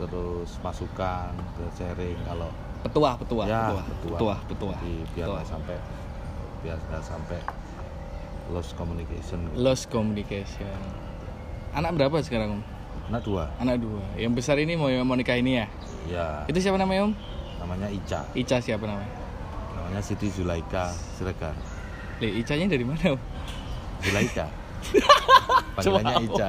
terus 0.01 0.57
masukan 0.59 1.29
terus 1.53 1.73
sharing 1.77 2.17
kalau 2.25 2.49
Petuah, 2.81 3.13
petuah, 3.13 3.45
ya 3.45 3.61
petuah, 3.69 3.85
petuah, 4.09 4.39
petuah. 4.49 4.79
Jadi 4.81 4.93
biar 5.13 5.21
Petuah. 5.21 5.37
nggak 5.37 5.45
sampai 5.45 5.77
biar 6.65 6.77
nggak 6.81 7.03
sampai 7.05 7.39
lost 8.49 8.73
communication. 8.73 9.37
Lost 9.53 9.85
communication. 9.85 10.81
Anak 11.71 11.93
berapa 11.93 12.17
sekarang 12.25 12.57
om? 12.57 12.61
Anak 13.03 13.21
dua 13.23 13.43
Anak 13.57 13.77
dua. 13.77 14.01
Yang 14.15 14.33
besar 14.35 14.55
ini 14.57 14.73
mau 14.73 14.87
mau 15.01 15.15
nikah 15.15 15.35
ini 15.35 15.57
ya? 15.57 15.65
ya 16.07 16.25
Itu 16.45 16.57
siapa 16.57 16.75
namanya 16.75 17.07
om? 17.07 17.13
namanya 17.57 17.87
Ica 17.87 18.25
Ica 18.33 18.57
siapa 18.57 18.83
namanya? 18.83 19.11
namanya 19.71 20.01
Siti 20.01 20.27
Zulaika 20.27 20.89
Siregar 21.15 21.53
Le, 22.17 22.29
Icanya 22.35 22.65
dari 22.67 22.81
mana 22.81 23.13
om? 23.13 23.21
Zulaika 23.99 24.45
panggilannya. 25.75 26.15
Ica 26.23 26.47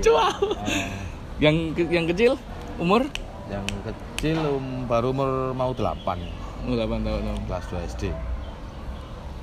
Coba. 0.00 0.24
Eh, 0.64 0.88
Yang 1.36 1.56
ke- 1.74 1.90
yang 1.90 2.06
kecil 2.06 2.32
umur? 2.76 3.04
yang 3.44 3.60
kecil 3.82 4.40
um, 4.40 4.84
baru 4.84 5.10
umur 5.10 5.28
mau 5.52 5.68
8 5.70 6.00
Umur 6.64 6.76
8 6.78 7.04
tahun 7.04 7.22
om. 7.28 7.40
kelas 7.44 7.64
2 7.68 7.90
SD 7.90 8.02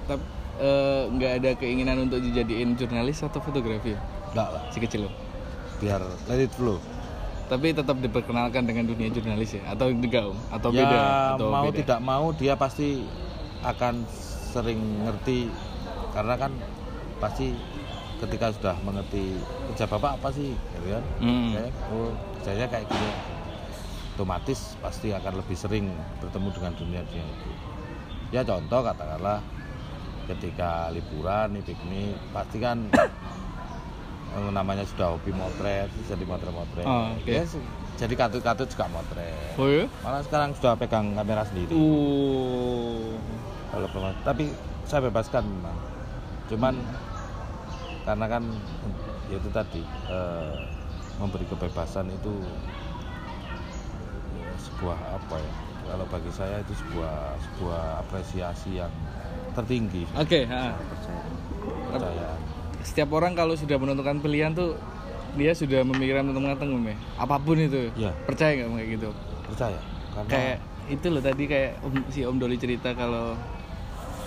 Tapi 0.07 0.23
eh, 0.57 1.03
nggak 1.07 1.31
ada 1.37 1.49
keinginan 1.53 2.01
untuk 2.01 2.17
dijadiin 2.19 2.73
jurnalis 2.73 3.21
atau 3.21 3.37
fotografi 3.37 3.93
ya? 3.93 4.01
enggak 4.31 4.47
lah 4.49 4.63
Si 4.69 4.79
kecil 4.79 5.05
om. 5.05 5.13
Biar 5.81 6.01
let 6.29 6.39
it 6.39 6.53
flow 6.53 6.77
Tapi 7.51 7.75
tetap 7.75 7.99
diperkenalkan 7.99 8.63
dengan 8.63 8.87
dunia 8.87 9.11
jurnalis 9.11 9.59
ya? 9.59 9.75
Atau 9.75 9.91
enggak 9.91 10.23
om? 10.23 10.39
Atau 10.55 10.71
ya 10.71 10.87
beda? 10.87 10.99
Atau 11.35 11.51
mau 11.51 11.67
beda? 11.67 11.77
tidak 11.83 11.99
mau 11.99 12.25
dia 12.31 12.53
pasti 12.55 13.03
akan 13.59 14.07
sering 14.55 14.79
ngerti 15.03 15.51
karena 16.15 16.39
kan 16.39 16.51
pasti 17.19 17.51
ketika 18.23 18.55
sudah 18.55 18.75
mengerti 18.87 19.35
kerja 19.67 19.85
bapak 19.89 20.21
apa 20.21 20.29
sih 20.31 20.53
gitu 20.53 20.87
kan 20.95 21.03
Hmm. 21.19 21.51
Kayak, 21.57 21.73
oh 21.91 22.11
kerjanya 22.39 22.67
kayak 22.71 22.85
gini 22.87 23.09
otomatis 24.15 24.59
pasti 24.79 25.09
akan 25.11 25.33
lebih 25.41 25.57
sering 25.57 25.85
bertemu 26.21 26.47
dengan 26.53 26.71
dunia 26.77 27.01
dunia 27.09 27.25
itu 27.25 27.51
ya 28.31 28.41
contoh 28.45 28.85
katakanlah 28.85 29.41
ketika 30.29 30.93
liburan 30.93 31.57
nih 31.57 31.63
piknik 31.65 32.15
pasti 32.29 32.57
kan 32.61 32.77
namanya 34.31 34.87
sudah 34.87 35.11
hobi 35.11 35.31
motret 35.31 35.91
jadi 36.05 36.23
motret-motret 36.23 36.87
Oh, 36.87 37.11
oke. 37.13 37.27
Ya, 37.27 37.43
se- 37.43 37.59
jadi 37.95 38.13
katut-katut 38.15 38.65
juga 38.65 38.87
motret. 38.87 39.55
Oh 39.55 39.67
ya? 39.67 39.85
malah 39.99 40.23
sekarang 40.23 40.55
sudah 40.55 40.73
pegang 40.73 41.11
kamera 41.11 41.43
sendiri. 41.43 41.69
Uh. 41.69 43.19
kalau 43.67 43.87
pema- 43.87 44.21
tapi 44.23 44.51
saya 44.83 45.03
bebaskan 45.05 45.43
memang. 45.43 45.77
Cuman 46.47 46.75
karena 48.01 48.25
kan 48.27 48.43
ya 49.27 49.35
itu 49.35 49.49
tadi 49.49 49.79
eh, 50.09 50.55
memberi 51.15 51.45
kebebasan 51.45 52.07
itu 52.09 52.33
ya, 54.33 54.51
sebuah 54.57 54.97
apa 55.15 55.35
ya? 55.37 55.53
Kalau 55.83 56.05
bagi 56.07 56.31
saya 56.31 56.59
itu 56.59 56.71
sebuah 56.73 57.15
sebuah 57.37 57.83
apresiasi 58.01 58.79
yang 58.79 58.91
tertinggi. 59.51 60.07
Oke, 60.15 60.47
ha. 60.47 60.71
kepercayaan 61.91 62.41
setiap 62.83 63.09
orang 63.13 63.33
kalau 63.33 63.53
sudah 63.53 63.77
menentukan 63.77 64.17
pilihan 64.19 64.51
tuh 64.51 64.75
dia 65.31 65.55
sudah 65.55 65.81
memikirkan 65.87 66.27
Om, 66.27 66.85
ya. 66.91 66.95
apa 67.15 67.35
pun 67.39 67.55
itu. 67.55 67.87
Ya 67.95 68.11
percaya 68.27 68.51
nggak 68.57 68.69
kayak 68.75 68.89
gitu? 68.99 69.09
Percaya 69.47 69.79
karena 70.11 70.27
kayak 70.27 70.57
itu 70.91 71.07
loh 71.07 71.23
tadi 71.23 71.43
kayak 71.47 71.71
om, 71.79 71.93
si 72.11 72.19
Om 72.27 72.35
Doli 72.35 72.59
cerita 72.59 72.91
kalau 72.91 73.39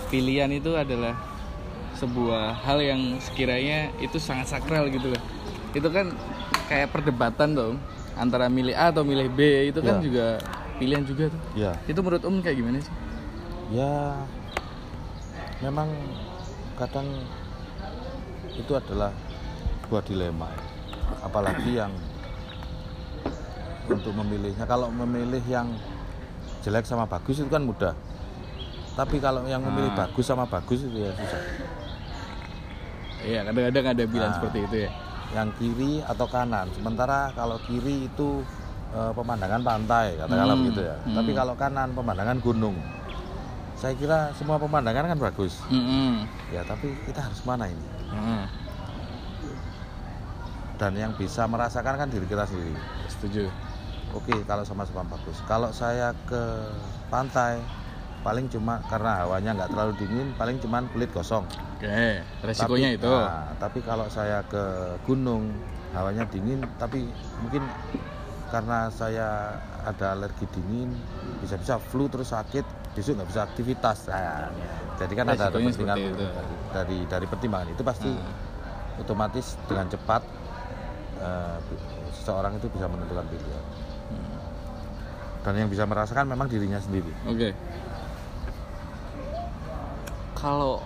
pilihan 0.09 0.49
itu 0.49 0.73
adalah 0.73 1.13
sebuah 1.95 2.57
hal 2.65 2.81
yang 2.81 3.01
sekiranya 3.21 3.93
itu 4.01 4.17
sangat 4.17 4.49
sakral 4.49 4.89
gitu 4.89 5.13
loh. 5.13 5.21
Itu 5.77 5.87
kan 5.93 6.09
kayak 6.65 6.89
perdebatan 6.89 7.53
Om, 7.53 7.75
antara 8.17 8.49
milih 8.49 8.73
A 8.73 8.89
atau 8.89 9.05
milih 9.05 9.29
B 9.29 9.69
itu 9.69 9.79
kan 9.85 10.01
Ya. 10.01 10.03
juga 10.03 10.27
pilihan 10.81 11.03
juga 11.05 11.29
tuh. 11.29 11.41
Ya 11.53 11.71
itu 11.85 11.99
menurut 12.01 12.23
Om 12.25 12.41
kayak 12.41 12.57
gimana 12.57 12.77
sih? 12.81 12.93
Ya 13.69 14.25
memang 15.61 15.87
kadang 16.75 17.07
itu 18.55 18.71
adalah 18.71 19.11
sebuah 19.81 20.03
dilema. 20.03 20.49
Apalagi 21.21 21.75
yang 21.75 21.91
untuk 23.85 24.13
memilihnya 24.15 24.65
kalau 24.65 24.89
memilih 24.89 25.43
yang 25.45 25.69
jelek 26.59 26.83
sama 26.83 27.05
bagus 27.05 27.37
itu 27.37 27.47
kan 27.47 27.61
mudah. 27.61 27.93
Tapi 28.95 29.19
kalau 29.19 29.45
yang 29.45 29.61
memilih 29.61 29.91
Ah. 29.93 30.07
bagus 30.07 30.25
sama 30.25 30.43
bagus 30.43 30.81
itu 30.81 30.97
ya 30.97 31.11
susah. 31.13 31.41
Iya 33.21 33.39
kadang-kadang 33.43 33.85
ada 33.87 34.03
bilang 34.05 34.31
Nah. 34.31 34.37
seperti 34.37 34.59
itu 34.63 34.77
ya. 34.81 34.91
yang 35.33 35.49
kiri 35.53 35.99
atau 36.01 36.25
kanan. 36.25 36.69
Sementara 36.71 37.33
kalau 37.33 37.57
kiri 37.59 38.07
itu 38.07 38.45
eh, 38.87 39.11
pemandangan 39.11 39.59
pantai 39.59 40.15
katakanlah 40.15 40.55
Hmm, 40.55 40.63
begitu 40.63 40.81
ya. 40.81 40.95
Hmm. 40.95 41.15
tapi 41.17 41.31
kalau 41.33 41.53
kanan 41.53 41.91
pemandangan 41.91 42.37
gunung 42.39 42.77
saya 43.75 43.93
kira 43.93 44.31
semua 44.33 44.55
pemandangan 44.55 45.11
kan 45.11 45.19
bagus. 45.21 45.59
Mm-mm. 45.67 46.23
ya 46.49 46.63
tapi 46.63 46.95
kita 47.03 47.19
harus 47.21 47.43
mana 47.43 47.67
ini? 47.67 47.85
Mm. 48.09 48.45
dan 50.75 50.91
yang 50.91 51.15
bisa 51.15 51.47
merasakan 51.47 51.95
kan 51.95 52.07
diri 52.07 52.27
kita 52.27 52.43
sendiri. 52.43 52.75
Setuju. 53.07 53.47
Oke 54.11 54.35
kalau 54.43 54.63
sama-sama 54.63 55.07
bagus. 55.07 55.39
Kalau 55.45 55.71
saya 55.71 56.11
ke 56.27 56.43
pantai 57.07 57.63
paling 58.19 58.51
cuma 58.51 58.83
karena 58.89 59.23
hawanya 59.23 59.55
nggak 59.55 59.71
terlalu 59.71 59.93
dingin 59.95 60.27
paling 60.35 60.59
cuma 60.59 60.83
kulit 60.91 61.07
gosong. 61.15 61.47
Oke 61.79 62.19
resikonya 62.43 62.91
Tapi- 62.91 62.99
itu. 62.99 63.11
nah, 63.11 63.47
tapi 63.55 63.79
kalau 63.83 64.07
saya 64.11 64.43
ke 64.47 64.63
gunung 65.03 65.51
hawanya 65.95 66.27
dingin 66.27 66.59
tapi 66.75 67.07
mungkin 67.39 67.63
karena 68.51 68.91
saya 68.91 69.55
ada 69.83 70.11
alergi 70.11 70.43
dingin 70.51 70.91
bisa-bisa 71.39 71.79
flu 71.79 72.11
terus 72.11 72.35
sakit 72.35 72.67
besok 72.95 73.19
nggak 73.19 73.29
bisa 73.29 73.41
aktivitas 73.43 73.97
Nah, 74.07 74.47
jadi 74.95 75.13
kan 75.13 75.25
ada 75.27 75.51
Resikonya 75.51 75.67
kepentingan 75.67 75.97
dari 76.71 76.97
dari 77.05 77.25
pertimbangan 77.27 77.67
itu 77.69 77.83
pasti 77.83 78.07
Hmm. 78.07 79.03
otomatis 79.03 79.59
dengan 79.67 79.85
cepat 79.85 80.23
eh, 81.17 81.57
seseorang 82.15 82.55
itu 82.55 82.71
bisa 82.71 82.87
menentukan 82.87 83.27
pilihan 83.27 83.63
Hmm. 84.07 84.39
dan 85.43 85.53
yang 85.57 85.67
bisa 85.67 85.83
merasakan 85.83 86.25
memang 86.25 86.47
dirinya 86.47 86.79
sendiri 86.79 87.11
Oke. 87.27 87.51
Kalau 90.35 90.83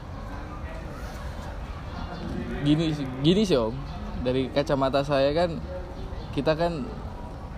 gini 2.62 2.91
gini 3.19 3.41
sih 3.43 3.56
om, 3.56 3.76
dari 4.22 4.48
kacamata 4.50 5.02
saya 5.02 5.32
kan 5.32 5.60
kita 6.32 6.54
kan 6.54 6.86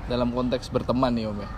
dalam 0.06 0.32
konteks 0.32 0.70
berteman 0.70 1.14
nih 1.14 1.26
om 1.26 1.38
ya. 1.38 1.50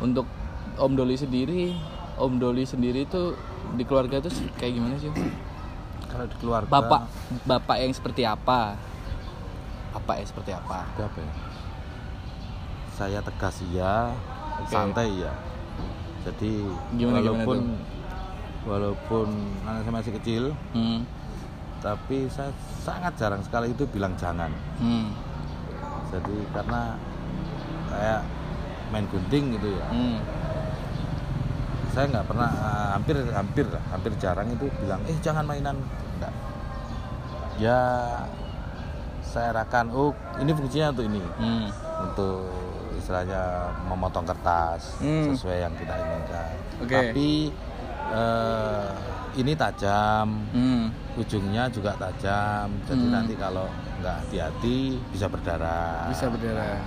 Untuk 0.00 0.26
Om 0.72 0.96
Doli 0.96 1.14
sendiri, 1.14 1.76
Om 2.14 2.32
Doli 2.36 2.62
sendiri 2.62 3.04
itu 3.04 3.34
di 3.72 3.82
keluarga 3.82 4.18
itu 4.18 4.28
kayak 4.56 4.72
gimana 4.72 4.94
sih? 4.96 5.08
Kalau 6.06 6.24
di 6.24 6.36
keluarga 6.36 6.68
Bapak, 6.68 7.02
bapak 7.42 7.76
yang 7.78 7.92
seperti 7.92 8.22
apa? 8.22 8.76
Bapak 9.92 10.14
yang 10.18 10.28
seperti 10.28 10.50
apa? 10.50 10.78
itu 10.88 11.02
apa 11.02 11.18
ya? 11.18 11.32
saya 12.92 13.18
tegas 13.18 13.56
iya 13.64 14.12
Oke. 14.60 14.68
santai 14.68 15.08
iya 15.10 15.32
jadi 16.22 16.52
Gimana, 16.92 17.18
gimana 17.18 17.40
walaupun 17.40 17.56
tuh? 17.58 17.80
walaupun 18.62 19.28
anak 19.64 19.80
saya 19.82 19.94
masih 19.96 20.12
kecil 20.14 20.44
Hmm. 20.70 21.00
tapi 21.80 22.28
saya 22.28 22.52
sangat 22.78 23.16
jarang 23.16 23.40
sekali 23.40 23.72
itu 23.72 23.88
bilang 23.88 24.12
jangan 24.14 24.52
Hmm. 24.76 25.08
jadi 26.08 26.36
karena 26.52 26.82
kayak 27.88 28.20
main 28.88 29.06
gunting 29.08 29.56
gitu 29.56 29.68
ya 29.72 29.86
Hmm. 29.88 30.16
Saya 31.92 32.08
nggak 32.08 32.26
pernah 32.26 32.48
eh, 32.48 32.88
hampir 32.92 33.16
hampir 33.28 33.66
lah, 33.66 33.82
hampir 33.88 34.12
jarang 34.16 34.48
itu 34.48 34.64
bilang 34.78 35.00
eh 35.04 35.16
jangan 35.18 35.44
mainan 35.44 35.76
enggak 36.16 36.32
ya 37.58 37.80
saya 39.22 39.52
arahkan 39.52 39.88
oh 39.90 40.10
ini 40.38 40.50
fungsinya 40.50 40.88
untuk 40.90 41.06
ini 41.06 41.20
Hmm. 41.36 41.68
untuk 42.02 42.48
istilahnya 42.94 43.42
memotong 43.84 44.24
kertas 44.24 44.96
Hmm. 44.98 45.30
sesuai 45.30 45.58
yang 45.60 45.72
kita 45.74 45.94
inginkan 45.94 46.52
Oke. 46.80 46.96
tapi 47.08 47.30
eh, 48.10 48.88
ini 49.34 49.52
tajam 49.52 50.28
Hmm. 50.50 50.88
ujungnya 51.14 51.68
juga 51.68 51.92
tajam 51.94 52.72
jadi 52.82 53.00
Hmm. 53.02 53.14
nanti 53.14 53.34
kalau 53.34 53.68
nggak 53.98 54.16
hati-hati 54.18 54.96
bisa 55.08 55.28
berdarah 55.28 56.08
Bisa 56.08 56.26
berdarah. 56.26 56.80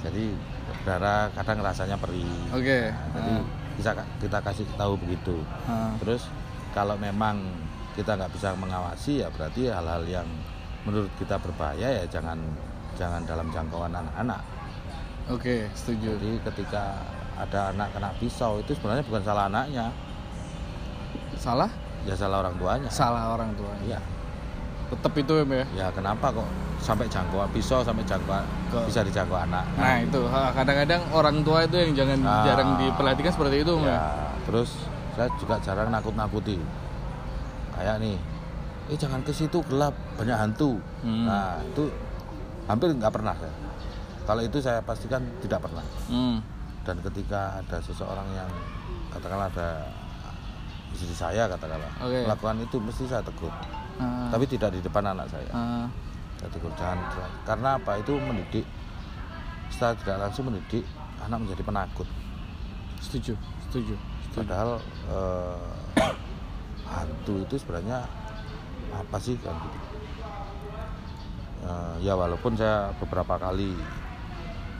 jadi 0.00 0.24
berdarah 0.68 1.32
kadang 1.32 1.58
rasanya 1.60 1.96
perih 1.96 2.28
Oke. 2.50 2.88
Nah, 2.88 3.12
jadi 3.14 3.34
bisa 3.78 3.94
kita 4.18 4.42
kasih 4.42 4.66
tahu 4.74 4.98
begitu 4.98 5.38
Ah. 5.64 5.94
terus 5.96 6.26
kalau 6.74 6.94
memang 6.94 7.38
kita 7.94 8.14
nggak 8.14 8.30
bisa 8.30 8.52
mengawasi 8.54 9.22
ya 9.22 9.30
berarti 9.30 9.66
hal-hal 9.66 10.02
yang 10.04 10.26
menurut 10.82 11.10
kita 11.16 11.38
berbahaya 11.38 12.02
ya 12.02 12.04
jangan 12.06 12.38
jangan 12.94 13.22
dalam 13.22 13.46
jangkauan 13.48 13.90
anak-anak 13.90 14.42
Oke, 15.28 15.68
setuju. 15.72 16.16
jadi 16.16 16.40
ketika 16.42 17.04
ada 17.36 17.68
anak 17.70 17.92
kena 17.92 18.10
pisau 18.16 18.58
itu 18.58 18.72
sebenarnya 18.72 19.04
bukan 19.04 19.22
salah 19.22 19.44
anaknya 19.46 19.92
Salah? 21.36 21.70
ya 22.02 22.14
salah 22.16 22.42
orang 22.42 22.56
tuanya 22.56 22.88
Salah 22.88 23.30
orang 23.30 23.52
tua. 23.54 23.70
Iya. 23.84 24.00
Tetap 24.88 25.12
itu 25.14 25.32
ya, 25.34 25.44
ya. 25.44 25.66
ya 25.76 25.86
kenapa 25.90 26.32
kok 26.32 26.48
sampai 26.78 27.04
jangkauan 27.06 27.44
pisau 27.50 27.80
sampai 27.80 28.00
jangkauan 28.02 28.40
Ke- 28.68 28.86
bisa 28.86 29.02
dijangkau 29.02 29.36
anak 29.36 29.64
Nah, 29.74 30.00
itu 30.00 30.20
kadang-kadang 30.30 31.02
orang 31.10 31.36
tua 31.42 31.62
itu 31.62 31.76
yang 31.76 31.92
jangan 31.94 32.18
Ah. 32.22 32.42
jarang 32.42 32.70
diperhatikan 32.76 33.28
seperti 33.30 33.56
itu, 33.60 33.74
ya 33.82 34.00
terus 34.42 34.70
saya 35.12 35.28
juga 35.36 35.58
jarang 35.58 35.90
nakut-nakuti 35.90 36.56
kayak 37.70 37.98
nih 37.98 38.16
eh 38.88 38.96
jangan 38.96 39.20
ke 39.20 39.28
situ 39.28 39.60
gelap 39.66 39.92
banyak 40.16 40.32
hantu 40.34 40.80
Hmm. 41.00 41.26
nah 41.26 41.60
itu 41.60 41.92
hampir 42.64 42.88
nggak 42.90 43.12
pernah 43.12 43.34
saya 43.34 43.52
kalau 44.24 44.40
itu 44.40 44.56
saya 44.56 44.80
pastikan 44.80 45.20
tidak 45.38 45.60
pernah 45.60 45.84
Hmm. 46.06 46.40
dan 46.82 46.96
ketika 47.02 47.58
ada 47.58 47.76
seseorang 47.78 48.24
yang 48.32 48.48
katakanlah 49.10 49.50
ada 49.50 49.84
istri 50.90 51.12
saya 51.12 51.44
katakanlah 51.46 51.92
Oke. 52.00 52.24
melakukan 52.24 52.56
itu 52.62 52.76
mesti 52.78 53.04
saya 53.04 53.20
tegur 53.20 53.52
Ah, 53.98 54.30
tapi 54.30 54.46
tidak 54.46 54.70
di 54.72 54.80
depan 54.80 55.02
anak 55.04 55.26
saya. 55.26 55.50
Ah, 55.50 55.86
saya 56.38 56.48
tegur 56.48 56.70
jangan 56.74 56.98
karena 57.42 57.68
apa? 57.76 57.98
Itu 57.98 58.14
mendidik. 58.16 58.62
Setelah 59.68 59.94
tidak 59.98 60.16
langsung 60.22 60.44
mendidik 60.48 60.84
anak 61.18 61.38
menjadi 61.42 61.62
penakut. 61.62 62.08
Setuju, 62.98 63.34
setuju, 63.68 63.94
setuju. 64.24 64.38
padahal 64.42 64.70
eh, 65.10 65.66
hantu 66.88 67.42
itu 67.42 67.54
sebenarnya 67.58 68.06
apa 68.90 69.16
sih 69.18 69.34
kan? 69.38 69.54
Gitu 69.54 69.78
Eh, 71.58 71.94
ya 72.00 72.14
walaupun 72.14 72.54
saya 72.54 72.94
beberapa 73.02 73.34
kali 73.34 73.74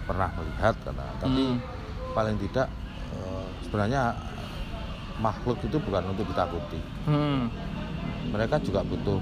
pernah 0.07 0.31
melihat 0.33 0.79
karena 0.87 1.05
tapi 1.19 1.45
Hmm. 1.51 2.15
paling 2.15 2.39
tidak 2.39 2.71
eh, 3.13 3.47
sebenarnya 3.61 4.15
makhluk 5.19 5.59
itu 5.59 5.75
bukan 5.77 6.07
untuk 6.07 6.23
ditakuti. 6.31 6.79
Hmm. 7.05 7.51
Mereka 8.29 8.61
juga 8.61 8.85
butuh 8.85 9.19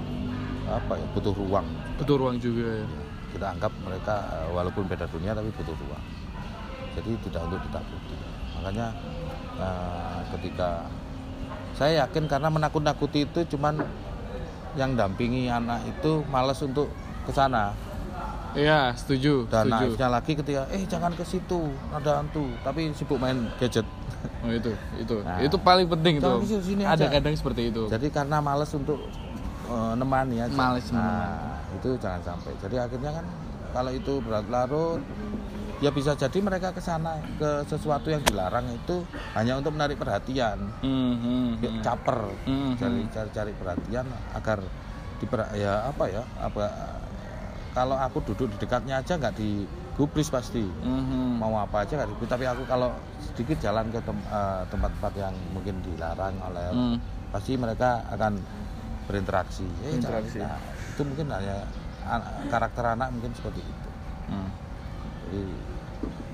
apa 0.67 0.99
ya 0.99 1.05
butuh 1.15 1.33
ruang. 1.33 1.67
Butuh 1.99 2.15
ruang 2.19 2.37
juga 2.37 2.83
ya. 2.83 2.87
kita 3.27 3.45
anggap 3.53 3.71
mereka 3.83 4.15
eh, 4.39 4.49
walaupun 4.55 4.83
beda 4.87 5.05
dunia 5.11 5.31
tapi 5.35 5.51
butuh 5.55 5.75
ruang. 5.75 6.03
Jadi 6.97 7.11
tidak 7.29 7.41
untuk 7.47 7.61
ditakuti. 7.69 8.15
Makanya 8.59 8.87
eh, 9.59 10.19
ketika 10.35 10.69
saya 11.77 12.07
yakin 12.07 12.25
karena 12.25 12.49
menakut-nakuti 12.49 13.29
itu 13.29 13.45
cuman 13.53 13.85
yang 14.73 14.97
dampingi 14.97 15.49
anak 15.49 15.85
itu 15.85 16.25
malas 16.29 16.61
untuk 16.65 16.89
ke 17.25 17.31
sana. 17.33 17.73
Iya, 18.57 18.95
setuju, 18.97 19.45
dan 19.45 19.69
setuju. 19.69 19.75
naifnya 19.93 20.07
lagi 20.09 20.33
ketika 20.33 20.65
eh 20.73 20.81
jangan 20.89 21.13
ke 21.13 21.21
situ 21.21 21.69
ada 21.93 22.23
hantu. 22.23 22.49
Tapi 22.65 22.89
sibuk 22.97 23.21
main 23.21 23.45
gadget 23.61 23.85
Oh, 24.37 24.51
itu, 24.51 24.71
itu. 24.95 25.15
Nah. 25.19 25.41
itu 25.41 25.57
paling 25.57 25.87
penting 25.87 26.13
ke 26.17 26.29
sini 26.61 26.83
Ada 26.83 27.05
aja. 27.05 27.17
kadang 27.17 27.33
seperti 27.33 27.61
itu. 27.67 27.89
jadi 27.89 28.07
karena 28.07 28.37
males 28.37 28.69
untuk 28.71 29.01
eh, 29.65 29.93
nemani 29.93 30.37
aja 30.39 30.53
Males 30.53 30.87
nah 30.89 31.57
itu 31.73 31.97
jangan 31.97 32.21
sampai 32.23 32.53
jadi 32.57 32.85
akhirnya 32.85 33.11
kan 33.11 33.25
kalau 33.69 33.91
itu 33.91 34.13
berlarut 34.21 35.01
ya 35.77 35.89
bisa 35.89 36.13
jadi 36.13 36.37
mereka 36.39 36.71
ke 36.71 36.79
sana 36.79 37.21
ke 37.37 37.49
sesuatu 37.65 38.07
yang 38.07 38.23
dilarang 38.23 38.65
itu 38.67 39.05
hanya 39.33 39.57
untuk 39.57 39.73
menarik 39.73 39.97
perhatian 39.97 40.57
Hmm, 40.81 41.13
hmm, 41.15 41.47
Ya, 41.57 41.69
hmm. 41.69 41.81
caper 41.81 42.19
Hmm, 42.45 42.73
cari 42.75 43.01
hmm. 43.03 43.11
cari 43.11 43.29
cari 43.31 43.51
perhatian 43.53 44.05
agar 44.33 44.59
diper 45.17 45.39
ya 45.53 45.85
apa 45.85 46.03
ya 46.07 46.23
apa 46.37 46.63
kalau 47.73 47.93
aku 47.93 48.21
duduk 48.23 48.49
di 48.49 48.57
dekatnya 48.59 49.01
aja 49.01 49.17
nggak 49.17 49.35
digubris 49.97 50.29
pasti 50.29 50.61
Hmm, 50.61 51.01
hmm. 51.01 51.31
mau 51.41 51.57
apa 51.57 51.81
aja 51.81 52.05
digubris 52.05 52.29
tapi 52.29 52.45
aku 52.45 52.69
kalau 52.69 52.93
sedikit 53.19 53.57
jalan 53.57 53.89
ke 53.89 53.97
tem- 53.97 54.27
eh, 54.29 54.61
tempat-tempat 54.69 55.13
yang 55.17 55.33
mungkin 55.49 55.81
dilarang 55.81 56.37
oleh 56.39 56.69
Hmm. 56.69 56.95
pasti 57.27 57.57
mereka 57.57 58.05
akan 58.07 58.37
berinteraksi. 59.09 59.65
Eh, 59.81 59.97
Berinteraksi. 59.97 60.37
nah, 60.37 60.61
itu 60.85 61.01
mungkin 61.01 61.33
hanya 61.33 61.65
an- 62.05 62.29
karakter 62.45 62.85
anak 62.85 63.09
mungkin 63.09 63.33
seperti 63.33 63.57
itu. 63.59 63.89
Hmm. 64.29 64.49
Jadi 65.25 65.41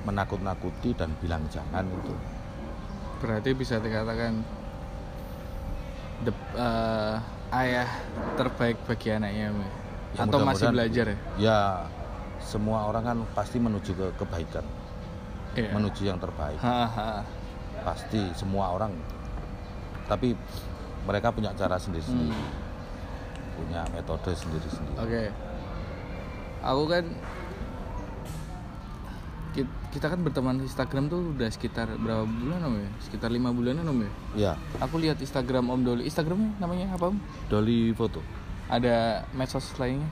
menakut-nakuti 0.04 0.91
dan 0.91 1.15
bilang 1.17 1.47
jangan 1.47 1.88
itu. 1.88 2.12
Berarti 3.23 3.49
bisa 3.56 3.80
dikatakan 3.80 4.43
the- 6.19 6.52
eh, 6.54 7.15
ayah 7.56 7.88
terbaik 8.36 8.76
bagi 8.84 9.08
anaknya. 9.08 9.56
Ya, 10.12 10.19
Atau 10.19 10.43
masih 10.43 10.67
belajar 10.67 11.06
ya? 11.08 11.17
Ya 11.39 11.60
semua 12.43 12.86
orang 12.86 13.03
kan 13.03 13.17
pasti 13.34 13.58
menuju 13.58 13.91
ke 13.91 14.08
kebaikan, 14.15 14.65
Iya. 15.53 15.71
menuju 15.71 16.01
yang 16.03 16.17
terbaik. 16.17 16.60
Haha. 16.60 17.23
Pasti 17.82 18.19
semua 18.34 18.71
orang. 18.71 18.91
Tapi 20.06 20.36
mereka 21.03 21.32
punya 21.32 21.51
cara 21.53 21.75
sendiri-sendiri, 21.75 22.32
Hmm. 22.32 22.53
punya 23.56 23.82
metode 23.89 24.32
sendiri-sendiri. 24.34 24.97
Oke. 24.97 25.23
Aku 26.62 26.84
kan 26.86 27.03
ki- 29.53 29.67
kita 29.91 30.08
kan 30.08 30.19
berteman 30.19 30.58
di 30.58 30.65
Instagram 30.65 31.06
tuh 31.06 31.32
udah 31.32 31.45
sekitar 31.47 31.91
berapa 31.95 32.23
bulan 32.23 32.60
om 32.63 32.75
ya? 32.75 32.89
Sekitar 32.99 33.29
lima 33.29 33.51
bulanan 33.51 33.86
om 33.86 33.99
ya? 33.99 34.12
Ya, 34.34 34.53
Aku 34.79 34.97
lihat 34.97 35.19
Instagram 35.19 35.69
Om 35.69 35.82
Doli. 35.84 36.01
Instagramnya 36.03 36.58
namanya 36.58 36.89
apa 36.89 37.12
om? 37.12 37.17
Dolly 37.47 37.91
foto. 37.91 38.23
Ada 38.65 39.27
medsos 39.32 39.69
lainnya? 39.75 40.08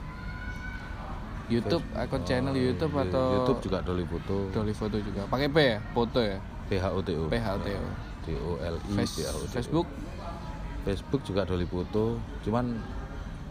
YouTube, 1.51 1.83
akun 1.93 2.23
channel 2.23 2.55
YouTube 2.55 2.93
Oh, 2.93 3.03
atau 3.03 3.25
YouTube 3.37 3.59
juga 3.61 3.77
Dolly 3.83 4.05
foto. 4.05 4.35
Doli 4.49 4.71
foto 4.71 4.95
juga. 4.97 5.21
Pakai 5.27 5.47
P 5.47 5.57
ya? 5.59 5.77
Foto 5.91 6.19
ya? 6.19 6.39
PHOTO. 6.65 7.27
PHOTO. 7.27 7.75
D 8.21 8.27
O 8.39 8.55
L 8.55 8.75
I 8.79 8.93
Face- 8.95 9.17
P 9.17 9.27
H 9.27 9.29
O 9.29 9.39
T 9.39 9.43
O. 9.43 9.51
Facebook? 9.51 9.87
Facebook 10.81 11.21
juga 11.21 11.43
Dolly 11.43 11.65
foto, 11.65 12.15
cuman 12.41 12.79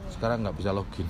sekarang 0.08 0.42
nggak 0.42 0.56
bisa 0.56 0.72
login. 0.72 1.04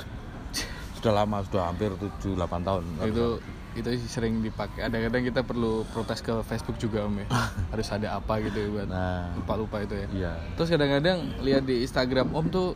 sudah 0.98 1.14
lama, 1.14 1.40
sudah 1.46 1.70
hampir 1.70 1.88
7 1.94 2.34
8 2.34 2.60
tahun. 2.60 2.82
itu 3.06 3.26
itu 3.70 3.86
sering 4.04 4.42
dipakai. 4.42 4.82
Ada 4.82 5.06
kadang 5.06 5.22
kita 5.22 5.40
perlu 5.40 5.86
protes 5.88 6.18
ke 6.18 6.34
Facebook 6.42 6.74
juga 6.76 7.06
om 7.06 7.14
ya. 7.14 7.26
Harus 7.72 7.86
ada 7.88 8.18
apa 8.18 8.42
gitu 8.42 8.58
ya 8.58 8.68
buat 8.68 8.88
Nah, 8.90 9.30
lupa-lupa 9.32 9.78
itu 9.78 9.94
ya. 9.94 10.06
iya. 10.10 10.32
Terus 10.58 10.68
kadang-kadang 10.68 11.38
lihat 11.40 11.62
di 11.62 11.80
Instagram 11.80 12.34
Om 12.34 12.46
tuh 12.50 12.68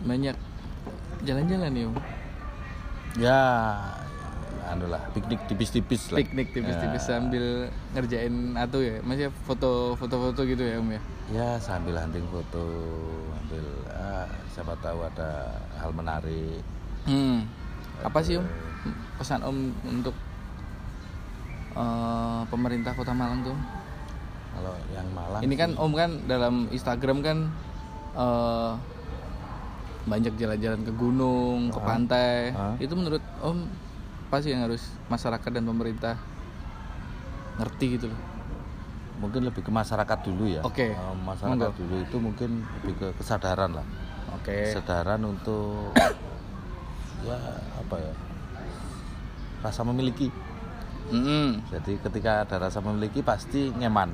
banyak 0.00 0.34
jalan-jalan 1.22 1.70
Om. 1.86 1.94
Ya, 3.18 3.40
anu 4.64 4.86
lah, 4.86 5.02
piknik 5.10 5.42
tipis-tipis 5.46 6.10
lah. 6.10 6.18
Piknik 6.18 6.50
tipis-tipis 6.50 7.02
Ya. 7.02 7.08
sambil 7.10 7.44
ngerjain 7.90 8.34
atau 8.54 8.78
ya. 8.78 9.02
Masih 9.02 9.28
foto 9.42 9.94
foto-foto 9.94 10.40
gitu 10.42 10.62
ya 10.62 10.78
Om 10.78 10.90
ya. 10.90 11.00
Ya, 11.30 11.48
sambil 11.58 11.94
hunting 11.94 12.26
foto, 12.26 12.64
ambil 13.36 13.66
ah, 13.88 14.26
siapa 14.48 14.74
tahu 14.78 15.02
ada 15.04 15.50
hal 15.76 15.90
menarik. 15.90 16.62
Hmm. 17.02 17.46
Apa 18.00 18.18
sih 18.20 18.36
Om 18.36 18.46
pesan 19.16 19.42
Om 19.42 19.56
untuk 19.90 20.14
eh, 21.72 22.42
pemerintah 22.46 22.92
Kota 22.92 23.12
Malang 23.12 23.42
tuh? 23.42 23.56
Kalau 24.50 24.74
yang 24.90 25.06
Malang 25.10 25.40
Ini 25.40 25.54
kan 25.54 25.70
sih- 25.70 25.78
Om 25.78 25.92
kan 25.94 26.10
dalam 26.26 26.54
Instagram 26.70 27.18
kan 27.20 27.38
eh, 28.14 28.72
banyak 30.10 30.34
jalan-jalan 30.34 30.82
ke 30.82 30.92
gunung, 30.92 31.70
ke 31.70 31.78
Ah. 31.78 31.86
pantai. 31.86 32.50
Ah. 32.50 32.74
Itu 32.76 32.92
menurut 32.92 33.22
Om 33.38 33.70
apa 34.26 34.36
sih 34.38 34.50
yang 34.50 34.62
harus 34.62 34.82
masyarakat 35.06 35.50
dan 35.50 35.64
pemerintah 35.64 36.14
ngerti 37.56 37.86
gitu 37.94 38.06
loh? 38.06 38.20
mungkin 39.20 39.44
lebih 39.44 39.60
ke 39.60 39.68
masyarakat 39.68 40.18
dulu 40.24 40.48
ya. 40.48 40.64
Oke. 40.64 40.90
Eh, 40.90 41.14
masyarakat 41.20 41.52
Monggo. 41.52 41.76
dulu 41.76 41.96
itu 42.00 42.16
mungkin 42.16 42.50
lebih 42.80 42.94
ke 42.96 43.08
kesadaran 43.20 43.76
lah. 43.76 43.84
Oke. 44.32 44.64
Kesadaran 44.64 45.20
untuk 45.22 45.92
ya 47.28 47.36
apa 47.76 47.96
ya? 48.00 48.12
Rasa 49.60 49.84
memiliki. 49.84 50.32
Mm-mm. 51.12 51.60
Jadi 51.68 52.00
ketika 52.00 52.48
ada 52.48 52.56
rasa 52.58 52.80
memiliki 52.80 53.20
pasti 53.20 53.68
nyaman. 53.68 54.08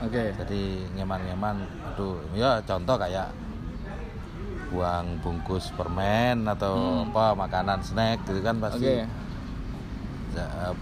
Oke. 0.00 0.32
Jadi 0.32 0.88
nyaman-nyaman. 0.96 1.68
Aduh, 1.92 2.24
ya 2.32 2.56
contoh 2.64 2.96
kayak 2.96 3.28
buang 4.72 5.20
bungkus 5.20 5.68
permen 5.72 6.48
atau 6.48 6.72
Hmm. 6.72 7.06
apa 7.06 7.36
makanan 7.36 7.78
snack 7.78 8.24
gitu 8.24 8.40
kan 8.40 8.56
pasti 8.56 8.88
Oke. 8.88 9.04
ya, 10.32 10.46
eh, 10.64 10.74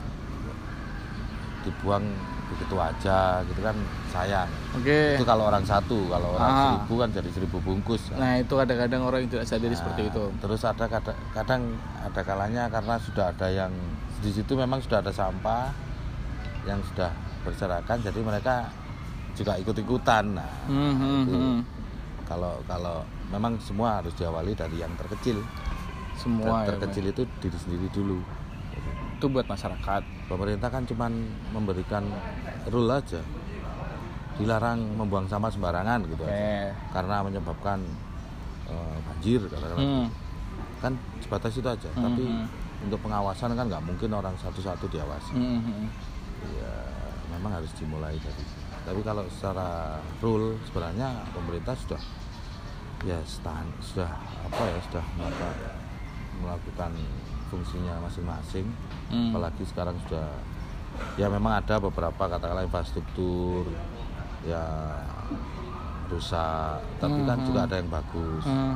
dibuang 1.61 2.05
begitu 2.51 2.74
aja 2.74 3.43
gitu 3.45 3.61
kan 3.61 3.76
sayang. 4.11 4.51
Oke. 4.74 5.14
Itu 5.14 5.22
kalau 5.22 5.47
orang 5.47 5.62
satu, 5.62 6.09
kalau 6.09 6.34
orang 6.34 6.51
Ah. 6.51 6.59
seribu 6.74 6.95
kan 6.99 7.09
jadi 7.11 7.30
seribu 7.30 7.57
bungkus. 7.61 8.11
Nah 8.12 8.38
itu 8.38 8.51
kadang-kadang 8.51 9.03
orang 9.03 9.22
yang 9.22 9.30
tidak 9.30 9.47
sadari 9.47 9.70
Nah, 9.70 9.78
seperti 9.78 10.03
itu. 10.11 10.24
Terus 10.38 10.61
ada 10.64 10.84
kadang, 10.86 11.18
kadang 11.30 11.62
ada 12.01 12.20
kalanya 12.20 12.64
karena 12.66 12.95
sudah 12.99 13.30
ada 13.30 13.47
yang 13.47 13.70
di 14.18 14.30
situ 14.30 14.53
memang 14.53 14.78
sudah 14.78 14.99
ada 14.99 15.11
sampah 15.11 15.70
yang 16.62 16.82
sudah 16.84 17.09
berserakan 17.41 18.03
jadi 18.03 18.20
mereka 18.20 18.68
juga 19.32 19.57
ikut-ikutan 19.57 20.36
nah 20.36 20.51
hmm, 20.68 21.24
itu. 21.24 21.32
hmm. 21.32 21.59
kalau 22.28 22.61
kalau 22.68 23.01
memang 23.30 23.56
semua 23.62 24.02
harus 24.02 24.12
diawali 24.18 24.52
dari 24.58 24.82
yang 24.82 24.92
terkecil. 24.98 25.40
Semua 26.18 26.66
Dan 26.66 26.66
ya, 26.66 26.68
terkecil 26.76 27.04
itu 27.08 27.22
diri 27.40 27.58
sendiri 27.58 27.86
dulu. 27.94 28.18
Itu 29.16 29.26
buat 29.30 29.46
masyarakat. 29.46 30.02
Pemerintah 30.28 30.68
kan 30.68 30.84
cuman 30.84 31.12
memberikan 31.54 32.04
rule 32.68 32.90
aja. 32.90 33.22
Dilarang 34.36 34.80
membuang 34.98 35.30
sampah 35.30 35.52
sembarangan 35.52 36.04
gitu 36.08 36.24
oke. 36.24 36.32
Aja. 36.32 36.72
karena 36.96 37.16
menyebabkan 37.20 37.78
eh, 38.68 38.96
banjir 39.04 39.40
katakanlah 39.44 39.84
Hmm, 39.84 40.06
kan 40.80 40.92
sebatas 41.20 41.52
itu 41.56 41.68
aja. 41.68 41.88
Hmm, 41.92 42.04
tapi 42.08 42.24
hmm. 42.24 42.84
untuk 42.88 43.00
pengawasan 43.04 43.52
kan 43.52 43.68
nggak 43.68 43.84
mungkin 43.84 44.10
orang 44.16 44.32
satu-satu 44.40 44.88
diawasi. 44.88 45.36
Hmm, 45.36 45.92
ya 46.56 46.72
memang 47.36 47.60
harus 47.60 47.68
dimulai 47.76 48.16
dari 48.16 48.44
tapi 48.80 49.00
kalau 49.04 49.28
secara 49.28 50.00
rule 50.24 50.56
sebenarnya 50.64 51.20
pemerintah 51.36 51.76
sudah 51.76 52.00
ya 53.03 53.16
stand 53.24 53.68
sudah 53.80 54.11
apa 54.42 54.62
ya 54.62 54.78
sudah 54.84 55.05
melakukan, 55.14 55.55
melakukan 56.38 56.92
fungsinya 57.48 57.94
masing-masing 58.01 58.66
Hmm. 59.09 59.32
apalagi 59.32 59.64
sekarang 59.64 59.96
sudah 60.05 60.28
ya 61.16 61.26
memang 61.26 61.59
ada 61.59 61.78
beberapa 61.78 62.28
katakanlah 62.28 62.62
infrastruktur 62.62 63.66
ya 64.42 64.62
rusak 66.07 66.78
tapi 66.98 67.18
kan 67.24 67.38
Mhm. 67.38 67.46
juga 67.46 67.61
ada 67.64 67.76
yang 67.76 67.88
bagus 67.88 68.44
Hmm. 68.44 68.74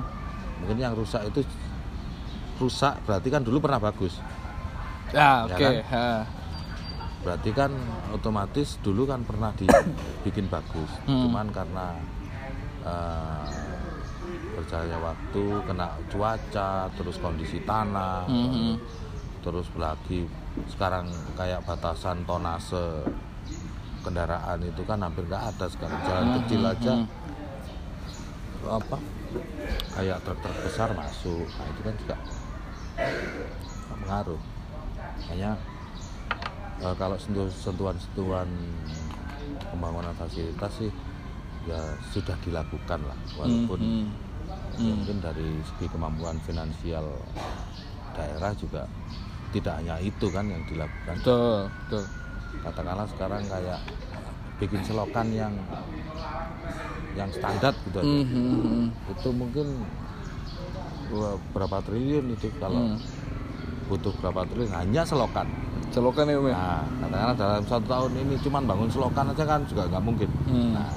mungkin 0.59 0.77
yang 0.77 0.95
rusak 0.95 1.23
itu 1.25 1.43
rusak 2.57 2.95
berarti 3.05 3.29
kan 3.29 3.43
dulu 3.43 3.59
pernah 3.61 3.79
bagus 3.79 4.19
ya 5.11 5.45
Ya 5.45 5.47
oke 5.47 5.55
kan? 5.55 5.75
ha. 5.91 6.09
berarti 7.21 7.51
kan 7.53 7.71
otomatis 8.11 8.77
dulu 8.81 9.05
kan 9.05 9.23
pernah 9.23 9.51
dibikin 9.53 10.47
bagus 10.55 10.91
Hmm. 11.05 11.27
cuman 11.27 11.47
karena 11.51 11.87
eh, 12.85 13.49
berjalannya 14.55 14.99
waktu 14.99 15.45
kena 15.63 15.87
cuaca 16.09 16.71
terus 16.91 17.17
kondisi 17.19 17.59
tanah. 17.61 18.25
Mhm. 18.25 18.75
terus 19.45 19.69
lagi 19.77 20.25
sekarang 20.65 21.05
kayak 21.37 21.61
batasan 21.69 22.25
tonase 22.25 23.05
kendaraan 24.01 24.57
itu 24.59 24.81
kan 24.83 24.97
hampir 24.97 25.21
nggak 25.29 25.53
ada 25.53 25.69
sekarang. 25.69 26.01
Jalan 26.01 26.25
Mhm, 26.25 26.35
kecil 26.41 26.63
aja 26.65 26.93
mhm. 26.97 27.07
apa 28.65 28.97
kayak 29.93 30.25
truk-truk 30.25 30.57
besar 30.65 30.89
masuk. 30.93 31.45
Nah 31.45 31.67
itu 31.69 31.81
kan 31.83 31.95
juga 32.01 32.17
pengaruh. 33.95 34.41
Hanya 35.29 35.51
eh, 36.81 36.95
kalau 36.97 37.17
sentuh- 37.17 37.53
sentuhan-sentuhan 37.53 38.49
pembangunan 39.69 40.17
fasilitas 40.17 40.73
sih 40.75 40.89
ya 41.65 41.81
sudah 42.13 42.37
dilakukan 42.41 43.01
lah 43.03 43.17
walaupun 43.37 43.77
Hmm, 43.79 44.05
ya 44.09 44.24
hmm. 44.79 44.95
mungkin 45.03 45.17
dari 45.23 45.49
segi 45.65 45.87
kemampuan 45.89 46.37
finansial 46.43 47.07
daerah 48.15 48.53
juga 48.55 48.83
tidak 49.51 49.75
hanya 49.79 49.99
itu 50.03 50.27
kan 50.31 50.45
yang 50.51 50.63
dilakukan. 50.67 51.15
Betul 51.19 51.59
betul. 51.87 52.05
Katakanlah 52.63 53.07
sekarang 53.11 53.43
kayak 53.47 53.81
bikin 54.59 54.81
selokan 54.87 55.27
yang 55.31 55.55
yang 57.15 57.31
standar 57.31 57.75
gitu 57.87 57.99
aja. 58.03 58.07
Hmm, 58.07 58.91
itu 58.91 59.29
mungkin 59.31 59.67
berapa 61.55 61.79
triliun 61.87 62.35
itu 62.35 62.51
kalau 62.59 62.95
Hmm. 62.95 62.99
butuh 63.87 64.11
berapa 64.19 64.43
triliun 64.51 64.75
hanya 64.75 65.03
selokan. 65.07 65.47
Celokan 65.95 66.27
ya 66.27 66.43
om 66.43 66.51
ya? 66.51 66.55
Nah 66.59 66.83
katakanlah 67.07 67.37
dalam 67.39 67.63
satu 67.71 67.87
tahun 67.87 68.13
ini 68.19 68.35
cuman 68.43 68.63
bangun 68.67 68.91
selokan 68.91 69.31
aja 69.31 69.45
kan 69.47 69.61
juga 69.71 69.87
nggak 69.87 70.03
mungkin. 70.03 70.31
Hmm. 70.51 70.73
nah 70.75 70.89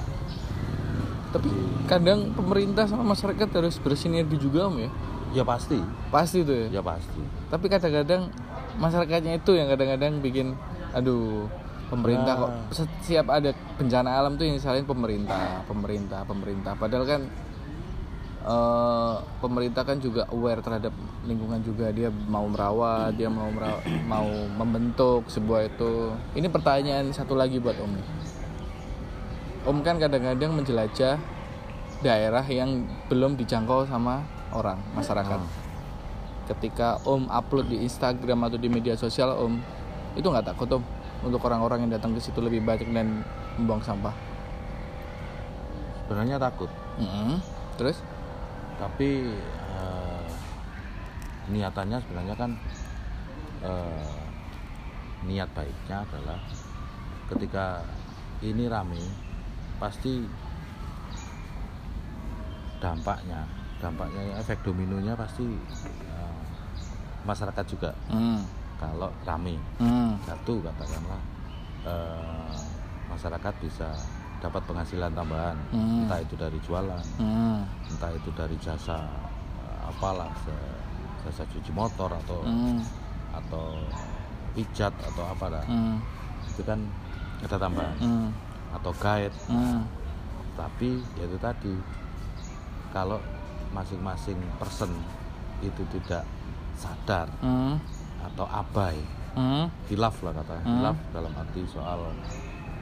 tapi 1.28 1.48
kadang 1.84 2.32
pemerintah 2.32 2.88
sama 2.88 3.04
masyarakat 3.04 3.48
harus 3.52 3.76
bersinergi 3.76 4.40
juga 4.40 4.68
om 4.68 4.76
ya? 4.80 4.90
Ya 5.36 5.44
pasti. 5.44 5.76
Pasti 6.08 6.40
tuh 6.40 6.56
ya? 6.56 6.80
Ya 6.80 6.82
pasti. 6.82 7.20
Tapi 7.52 7.66
kadang-kadang 7.68 8.32
masyarakatnya 8.80 9.42
itu 9.42 9.52
yang 9.58 9.68
kadang-kadang 9.68 10.24
bikin 10.24 10.56
aduh 10.96 11.44
pemerintah 11.88 12.32
kok 12.36 12.50
Ah. 12.52 12.72
setiap 12.72 13.26
ada 13.28 13.52
bencana 13.76 14.08
alam 14.20 14.36
tuh 14.36 14.44
yang 14.48 14.56
disalahin 14.56 14.88
pemerintah 14.88 15.64
pemerintah 15.64 16.24
pemerintah. 16.24 16.72
Padahal 16.76 17.04
kan 17.04 17.22
eh, 18.38 19.14
pemerintah 19.44 19.82
kan 19.84 20.00
juga 20.00 20.24
aware 20.32 20.64
terhadap 20.64 20.94
lingkungan 21.28 21.60
juga. 21.60 21.92
Dia 21.92 22.08
mau 22.08 22.48
merawat 22.48 23.12
dia 23.12 23.28
mau 23.28 23.52
merawat, 23.52 23.84
mau 24.08 24.28
membentuk 24.56 25.28
sebuah 25.28 25.68
itu. 25.68 26.12
Ini 26.32 26.48
pertanyaan 26.48 27.12
satu 27.12 27.36
lagi 27.36 27.60
buat 27.60 27.76
om 27.84 27.92
om 29.64 29.82
kan 29.82 29.98
kadang-kadang 29.98 30.54
menjelajah 30.54 31.18
daerah 31.98 32.44
yang 32.46 32.86
belum 33.10 33.34
dijangkau 33.34 33.86
sama 33.86 34.22
orang 34.54 34.78
masyarakat 34.94 35.38
Ah. 35.38 35.50
ketika 36.46 36.96
om 37.04 37.26
upload 37.28 37.68
di 37.68 37.82
Instagram 37.82 38.46
atau 38.46 38.56
di 38.56 38.70
media 38.70 38.94
sosial 38.94 39.34
om 39.34 39.58
itu 40.14 40.24
nggak 40.24 40.54
takut 40.54 40.68
om 40.78 40.82
untuk 41.20 41.42
orang-orang 41.42 41.84
yang 41.84 41.92
datang 41.98 42.14
ke 42.14 42.20
situ 42.22 42.38
lebih 42.38 42.62
banyak 42.62 42.86
dan 42.88 43.26
membuang 43.58 43.82
sampah 43.82 44.14
sebenarnya 46.06 46.38
takut 46.38 46.70
Mm-mm. 46.96 47.42
terus 47.76 48.00
tapi 48.78 49.34
eh, 49.74 50.26
niatannya 51.50 51.98
sebenarnya 52.00 52.34
kan 52.38 52.50
eh, 53.60 54.16
niat 55.26 55.50
baiknya 55.52 56.06
adalah 56.06 56.38
ketika 57.28 57.82
ini 58.40 58.70
rame 58.70 59.02
pasti 59.78 60.26
dampaknya 62.78 63.46
dampaknya 63.78 64.22
efek 64.42 64.62
dominonya 64.66 65.14
pasti 65.14 65.46
eh, 66.06 66.40
masyarakat 67.26 67.64
juga 67.66 67.90
Hmm. 68.10 68.42
kalau 68.78 69.10
rame 69.26 69.58
Hmm. 69.78 70.14
satu 70.26 70.62
katakanlah 70.62 71.22
eh, 71.86 72.58
masyarakat 73.10 73.54
bisa 73.62 73.88
dapat 74.38 74.62
penghasilan 74.66 75.14
tambahan 75.14 75.58
Hmm. 75.74 76.06
entah 76.06 76.18
itu 76.22 76.34
dari 76.38 76.58
jualan 76.62 77.06
Hmm. 77.18 77.66
entah 77.94 78.10
itu 78.14 78.30
dari 78.34 78.54
jasa 78.58 78.98
eh, 79.62 79.78
apalah 79.90 80.30
jasa 81.26 81.42
cuci 81.46 81.70
motor 81.74 82.10
atau 82.14 82.46
Hmm. 82.46 82.82
atau 83.34 83.66
pijat 84.54 84.90
atau 84.98 85.24
apa 85.26 85.46
lah 85.50 85.64
Hmm. 85.66 86.02
itu 86.54 86.62
kan 86.66 86.78
ada 87.42 87.56
tambahan 87.58 87.98
Hmm. 87.98 88.30
Atau 88.70 88.92
guide 88.94 89.34
Hmm. 89.46 89.84
tapi 90.54 90.98
ya 91.14 91.24
itu 91.24 91.38
tadi 91.38 91.72
kalau 92.88 93.18
masing-masing 93.70 94.36
person 94.56 94.90
itu 95.60 95.82
tidak 95.90 96.24
sadar 96.74 97.28
Hmm. 97.38 97.76
atau 98.22 98.44
abai 98.44 98.98
Hmm. 99.32 99.70
hilaf 99.86 100.18
lah 100.20 100.32
katanya 100.32 100.62
Hmm. 100.62 100.74
hilaf 100.76 100.96
dalam 101.10 101.32
arti 101.32 101.62
soal 101.64 102.00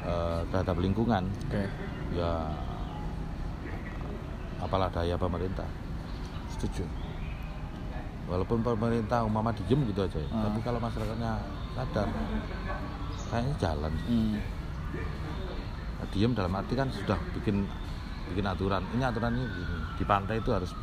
eh, 0.02 0.40
terhadap 0.48 0.76
lingkungan 0.76 1.26
Oke. 1.44 1.66
ya 2.12 2.46
apalah 4.56 4.88
daya 4.88 5.14
pemerintah 5.14 5.66
Setuju. 6.48 6.86
walaupun 8.26 8.58
pemerintah 8.60 9.22
umpama 9.22 9.50
diem 9.52 9.82
gitu 9.84 10.00
aja 10.00 10.16
ya. 10.16 10.28
Hmm. 10.28 10.42
tapi 10.44 10.58
kalau 10.60 10.78
masyarakatnya 10.78 11.32
sadar 11.74 12.08
kayaknya 13.26 13.52
jalan 13.56 13.92
Hmm. 14.04 14.34
Nah, 15.96 16.06
diem 16.06 16.32
dalam 16.32 16.52
arti 16.52 16.72
kan 16.72 16.88
sudah 16.88 17.16
bikin 17.32 17.64
bikin 18.26 18.44
aturan 18.44 18.84
ini 18.90 19.00
aturannya 19.00 19.44
gini 19.44 19.76
di 19.94 20.04
pantai 20.04 20.36
itu 20.36 20.50
harus 20.50 20.74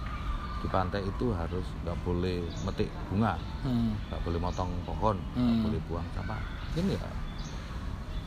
di 0.58 0.68
pantai 0.68 1.04
itu 1.04 1.30
harus 1.30 1.66
nggak 1.82 1.98
boleh 2.02 2.40
metik 2.64 2.90
bunga 3.06 3.36
Hmm. 3.62 3.94
nggak 4.08 4.22
boleh 4.22 4.40
motong 4.40 4.72
pohon 4.84 5.18
nggak 5.30 5.38
Hmm. 5.38 5.62
boleh 5.62 5.80
buang 5.86 6.08
sampah 6.12 6.40
ini 6.74 6.96
ya 6.96 7.10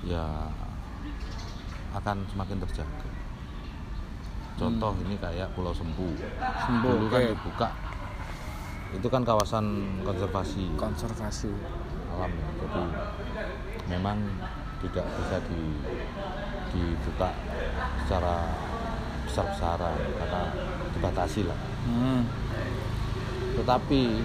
ya 0.06 0.24
akan 1.92 2.22
semakin 2.28 2.60
terjaga 2.60 3.08
contoh 4.54 4.92
ini 5.02 5.16
kayak 5.16 5.48
Pulau 5.52 5.72
Sempu 5.72 6.06
Sembuh. 6.60 6.92
dulu 6.94 7.06
Oke. 7.06 7.12
kan 7.12 7.22
dibuka 7.26 7.68
itu 8.88 9.06
kan 9.06 9.22
kawasan 9.22 9.66
konservasi 10.00 10.64
Konservasi. 10.76 11.50
alam 12.10 12.30
ya 12.30 12.48
jadi 12.58 12.82
memang 13.88 14.16
tidak 14.78 15.04
bisa 15.16 15.36
di 15.42 15.60
dibuka 16.76 17.32
secara 18.02 18.52
besar-besaran 19.24 19.96
karena 20.14 20.42
dibatasi 20.92 21.40
lah 21.42 21.58
Hmm. 21.86 22.22
tetapi 23.54 24.20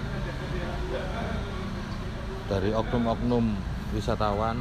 dari 2.48 2.70
oknum-oknum 2.70 3.54
wisatawan 3.90 4.58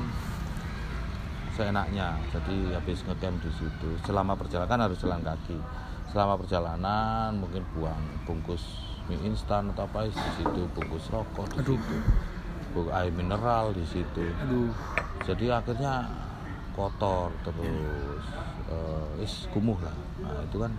seenaknya 1.52 2.16
jadi 2.30 2.58
habis 2.74 3.04
ngecamp 3.04 3.38
di 3.38 3.52
situ 3.52 3.90
selama 4.02 4.34
perjalanan 4.34 4.70
kan 4.70 4.82
harus 4.82 4.98
jalan 4.98 5.20
kaki 5.20 5.58
selama 6.08 6.38
perjalanan 6.38 7.36
mungkin 7.36 7.66
buang 7.74 8.00
bungkus 8.24 8.64
mie 9.06 9.20
instan 9.26 9.68
atau 9.70 9.84
apa 9.84 10.08
di 10.08 10.14
situ 10.38 10.62
bungkus 10.72 11.10
rokok 11.10 11.48
di 11.50 11.58
Aduh. 11.60 11.76
situ 11.76 11.96
bu- 12.72 12.92
air 12.92 13.12
mineral 13.12 13.74
di 13.74 13.84
situ 13.84 14.24
aduh 14.40 14.72
jadi 15.26 15.60
akhirnya 15.60 16.08
kotor 16.82 17.30
terus 17.46 18.24
eh, 18.74 19.24
is 19.26 19.46
kumuh 19.54 19.78
lah. 19.78 19.94
Nah 20.26 20.42
itu 20.42 20.58
kan 20.58 20.72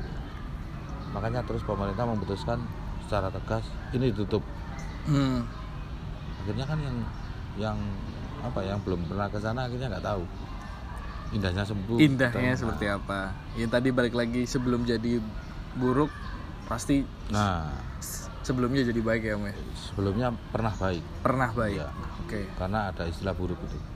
makanya 1.15 1.47
terus 1.47 1.63
pemerintah 1.63 2.03
memutuskan 2.09 2.59
secara 3.07 3.31
tegas 3.31 3.63
ini 3.95 4.11
ditutup. 4.11 4.43
Hmm. 5.03 5.43
akhirnya 6.43 6.67
kan 6.67 6.79
yang 6.79 6.99
yang 7.59 7.79
apa 8.43 8.63
yang 8.67 8.79
belum 8.83 9.07
pernah 9.07 9.27
ke 9.31 9.39
sana 9.39 9.67
akhirnya 9.67 9.91
nggak 9.95 10.07
tahu 10.07 10.23
indahnya 11.35 11.63
sembuh 11.67 11.99
indahnya 12.03 12.55
seperti 12.59 12.87
apa. 12.91 13.31
Yang 13.55 13.71
tadi 13.79 13.89
balik 13.95 14.15
lagi 14.15 14.43
sebelum 14.47 14.83
jadi 14.83 15.23
buruk 15.79 16.11
pasti 16.67 17.07
nah. 17.31 17.71
sebelumnya 18.43 18.83
jadi 18.83 19.01
baik 19.03 19.23
ya 19.23 19.35
om 19.39 19.47
ya? 19.47 19.55
Sebelumnya 19.91 20.29
pernah 20.51 20.75
baik. 20.75 21.03
Pernah 21.23 21.51
baik 21.55 21.79
Iya. 21.79 21.89
oke. 22.27 22.41
Karena 22.59 22.79
ada 22.91 23.03
istilah 23.07 23.35
buruk 23.35 23.59
itu 23.63 23.92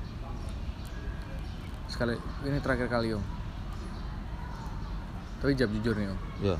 sekali. 1.97 2.21
Ini 2.45 2.61
terakhir 2.61 2.93
kali 2.93 3.17
om. 3.17 3.25
Tapi 5.41 5.57
jawab 5.57 5.73
jujur 5.81 5.97
nih 5.97 6.13
om. 6.13 6.21
Ya 6.45 6.57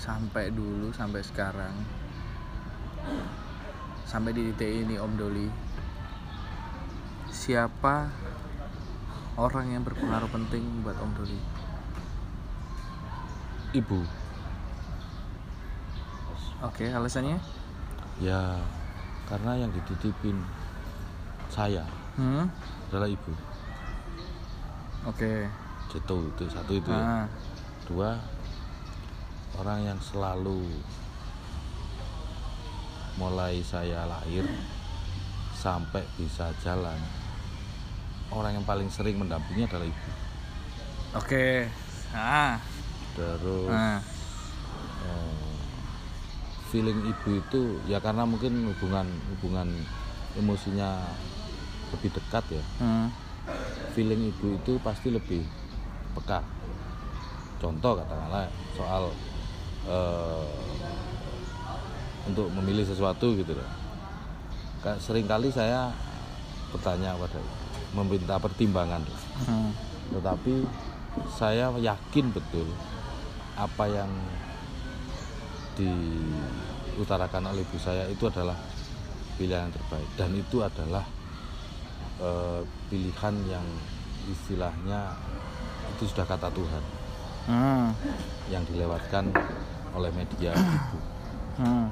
sampai 0.00 0.48
dulu 0.48 0.88
sampai 0.96 1.20
sekarang 1.20 1.76
sampai 4.08 4.32
di 4.32 4.48
titik 4.50 4.88
ini 4.88 4.96
om 4.96 5.12
Doli 5.12 5.44
siapa 7.28 8.08
orang 9.36 9.76
yang 9.76 9.84
berpengaruh 9.84 10.32
penting 10.32 10.64
buat 10.80 10.96
om 10.98 11.12
Doli? 11.14 11.38
Ibu. 13.70 14.00
Oke 16.66 16.90
alasannya? 16.90 17.38
Ya 18.18 18.58
karena 19.28 19.62
yang 19.62 19.70
dititipin 19.70 20.42
saya 21.52 21.86
hmm? 22.18 22.50
adalah 22.90 23.06
ibu 23.06 23.30
oke. 25.06 25.32
Itu 25.90 26.16
itu 26.30 26.44
satu 26.50 26.72
itu 26.76 26.90
ya. 26.90 27.24
Ah. 27.24 27.26
Dua 27.86 28.10
orang 29.58 29.84
yang 29.84 29.98
selalu 30.00 30.64
mulai 33.18 33.60
saya 33.60 34.08
lahir 34.08 34.46
sampai 35.52 36.00
bisa 36.16 36.48
jalan 36.64 36.96
orang 38.32 38.56
yang 38.56 38.64
paling 38.64 38.88
sering 38.88 39.18
mendampingi 39.18 39.66
adalah 39.66 39.86
ibu. 39.86 40.10
Oke. 41.18 41.66
Ah. 42.14 42.62
Terus 43.18 43.68
ah. 43.68 43.98
eh, 45.04 45.50
feeling 46.70 47.02
ibu 47.10 47.28
itu 47.42 47.62
ya 47.90 47.98
karena 47.98 48.22
mungkin 48.22 48.70
hubungan 48.70 49.10
hubungan 49.34 49.68
emosinya 50.38 51.02
lebih 51.90 52.14
dekat 52.14 52.44
ya. 52.54 52.64
Hmm. 52.78 53.10
Feeling 53.90 54.28
ibu 54.28 54.54
itu 54.54 54.78
pasti 54.80 55.10
lebih 55.10 55.42
peka. 56.14 56.40
Contoh 57.58 57.92
katakanlah 57.94 58.46
soal 58.72 59.12
eh, 59.84 60.46
untuk 62.24 62.48
memilih 62.52 62.84
sesuatu 62.84 63.34
gitu 63.34 63.52
loh. 63.52 63.68
Ka- 64.80 64.96
sering 64.96 65.26
kali 65.26 65.50
saya 65.50 65.92
bertanya 66.70 67.18
pada 67.18 67.40
meminta 67.90 68.38
pertimbangan 68.38 69.02
Hmm. 69.40 69.72
tetapi 70.12 70.62
saya 71.28 71.72
yakin 71.74 72.30
betul 72.30 72.68
apa 73.56 73.84
yang 73.84 74.06
diutarakan 75.74 77.50
oleh 77.50 77.62
ibu 77.62 77.76
saya 77.76 78.06
itu 78.06 78.24
adalah 78.24 78.54
pilihan 79.34 79.66
yang 79.66 79.74
terbaik. 79.74 80.08
Dan 80.14 80.30
itu 80.34 80.60
adalah 80.60 81.02
eh, 82.20 82.60
pilihan 82.86 83.34
yang 83.48 83.66
istilahnya 84.22 85.16
itu 85.90 86.04
sudah 86.06 86.24
kata 86.24 86.48
Tuhan 86.50 86.84
Hmm. 87.40 87.90
yang 88.46 88.62
dilewatkan 88.62 89.32
oleh 89.90 90.12
media 90.12 90.54
ibu 90.76 90.98
Hmm. 91.56 91.88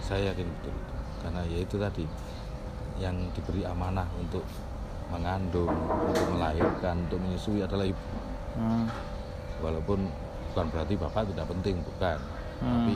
saya 0.00 0.32
yakin 0.32 0.46
betul 0.48 0.72
itu. 0.72 0.94
karena 1.20 1.40
ya 1.46 1.58
itu 1.60 1.76
tadi 1.76 2.04
yang 2.98 3.14
diberi 3.34 3.62
amanah 3.62 4.06
untuk 4.16 4.42
mengandung 5.10 5.74
untuk 6.06 6.26
melahirkan 6.30 7.02
untuk 7.04 7.18
menyusui 7.18 7.60
adalah 7.60 7.84
ibu 7.84 8.04
Hmm. 8.52 8.86
walaupun 9.58 10.06
bukan 10.52 10.66
berarti 10.68 10.94
bapak 10.94 11.22
tidak 11.32 11.46
penting 11.50 11.76
bukan 11.82 12.18
Hmm. 12.60 12.72
tapi 12.78 12.94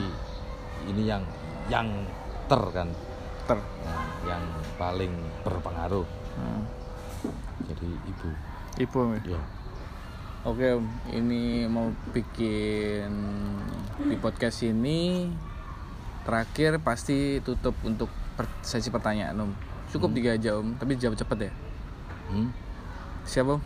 ini 0.87 1.03
yang 1.05 1.23
yang 1.67 1.87
ter 2.47 2.61
kan 2.71 2.87
ter 3.45 3.59
Nah, 3.59 3.99
yang 4.25 4.43
paling 4.75 5.11
berpengaruh 5.43 6.07
Hmm. 6.35 6.63
Jadi 7.87 8.11
ibu 8.11 8.29
ibu 8.77 8.99
ya? 9.23 9.39
ya 9.39 9.41
Oke 10.43 10.63
Om, 10.63 10.85
ini 11.11 11.67
mau 11.67 11.91
bikin 12.11 13.11
di 13.99 14.15
podcast 14.15 14.63
ini 14.63 15.27
terakhir 16.23 16.79
pasti 16.79 17.43
tutup 17.43 17.75
untuk 17.83 18.07
per- 18.35 18.47
sesi 18.61 18.87
pertanyaan 18.87 19.35
Om. 19.37 19.51
Cukup 19.91 20.11
tiga 20.11 20.35
aja 20.35 20.55
Om, 20.55 20.75
tapi 20.75 20.95
jawab 20.95 21.15
cepet 21.15 21.47
ya. 21.47 21.51
hmm? 22.31 22.47
Siapa 23.23 23.59
Om? 23.59 23.61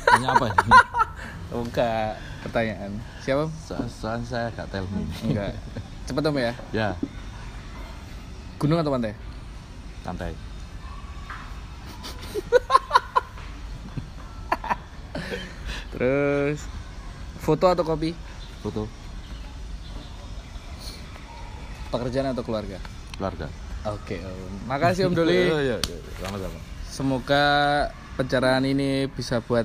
Tanya 0.00 0.32
apa 0.32 0.48
Oh, 1.52 1.60
enggak, 1.60 2.16
pertanyaan. 2.40 2.92
Siapa 3.20 3.44
Om? 3.44 3.52
So- 3.52 3.88
soalnya 3.90 4.24
saya 4.24 4.46
gak 4.52 4.68
tell 4.68 4.88
me 4.88 5.04
Enggak. 5.24 5.52
Cepet 6.04 6.24
Om 6.24 6.36
ya. 6.40 6.52
ya 6.72 6.88
Gunung 8.56 8.80
atau 8.80 8.90
pantai? 8.90 9.12
santai 10.00 10.32
Terus 15.92 16.60
foto 17.38 17.66
atau 17.70 17.84
kopi? 17.84 18.12
foto 18.60 18.88
Pekerjaan 21.88 22.36
atau 22.36 22.44
keluarga? 22.44 22.76
keluarga 23.16 23.48
Oke 23.88 24.20
Om. 24.20 24.68
Makasih 24.68 25.08
Om 25.08 25.14
Doli. 25.14 25.38
Iya, 25.48 25.58
iya, 25.62 25.76
iya. 25.80 25.98
sama-sama 26.20 26.58
Semoga 26.84 27.44
pencerahan 28.18 28.66
ini 28.66 29.06
bisa 29.06 29.38
buat 29.38 29.64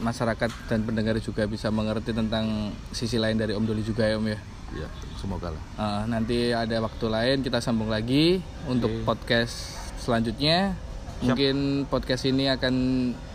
masyarakat 0.00 0.70
dan 0.70 0.86
pendengar 0.86 1.18
juga 1.18 1.44
bisa 1.44 1.68
mengerti 1.68 2.14
tentang 2.14 2.70
sisi 2.94 3.18
lain 3.18 3.36
dari 3.36 3.52
Om 3.52 3.66
Doli 3.66 3.82
juga 3.82 4.06
ya 4.06 4.16
Om 4.16 4.26
ya. 4.30 4.38
ya 4.86 4.88
semoga 5.18 5.50
lah 5.50 5.62
Eh, 5.76 6.02
nanti 6.08 6.54
ada 6.54 6.78
waktu 6.80 7.06
lain 7.10 7.42
kita 7.42 7.58
sambung 7.58 7.90
lagi 7.90 8.38
untuk 8.64 8.88
podcast 9.02 9.76
selanjutnya. 10.00 10.78
Mungkin 11.20 11.84
podcast 11.88 12.24
ini 12.24 12.48
akan 12.48 12.74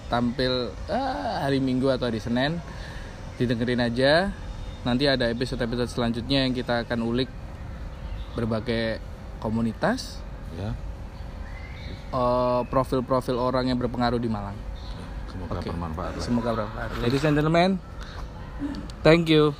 tampil 0.09 0.73
ah, 0.89 1.45
hari 1.45 1.61
Minggu 1.61 1.89
atau 1.93 2.09
hari 2.09 2.17
Senin. 2.17 2.57
Didengerin 3.37 3.81
aja. 3.81 4.33
Nanti 4.85 5.09
ada 5.09 5.29
episode-episode 5.29 5.89
selanjutnya 5.89 6.45
yang 6.45 6.53
kita 6.53 6.85
akan 6.85 7.05
ulik 7.05 7.29
berbagai 8.37 9.01
komunitas, 9.39 10.19
ya 10.59 10.75
eh, 12.13 12.61
profil-profil 12.67 13.37
orang 13.39 13.71
yang 13.71 13.77
berpengaruh 13.79 14.19
di 14.19 14.29
Malang. 14.29 14.57
semoga 15.31 15.59
Oke. 15.59 15.67
bermanfaat 15.67 16.11
Semoga 16.23 16.49
bermanfaat. 16.55 16.89
Ladies 17.03 17.23
and 17.27 17.35
gentlemen, 17.35 17.75
thank 19.03 19.27
you. 19.27 19.51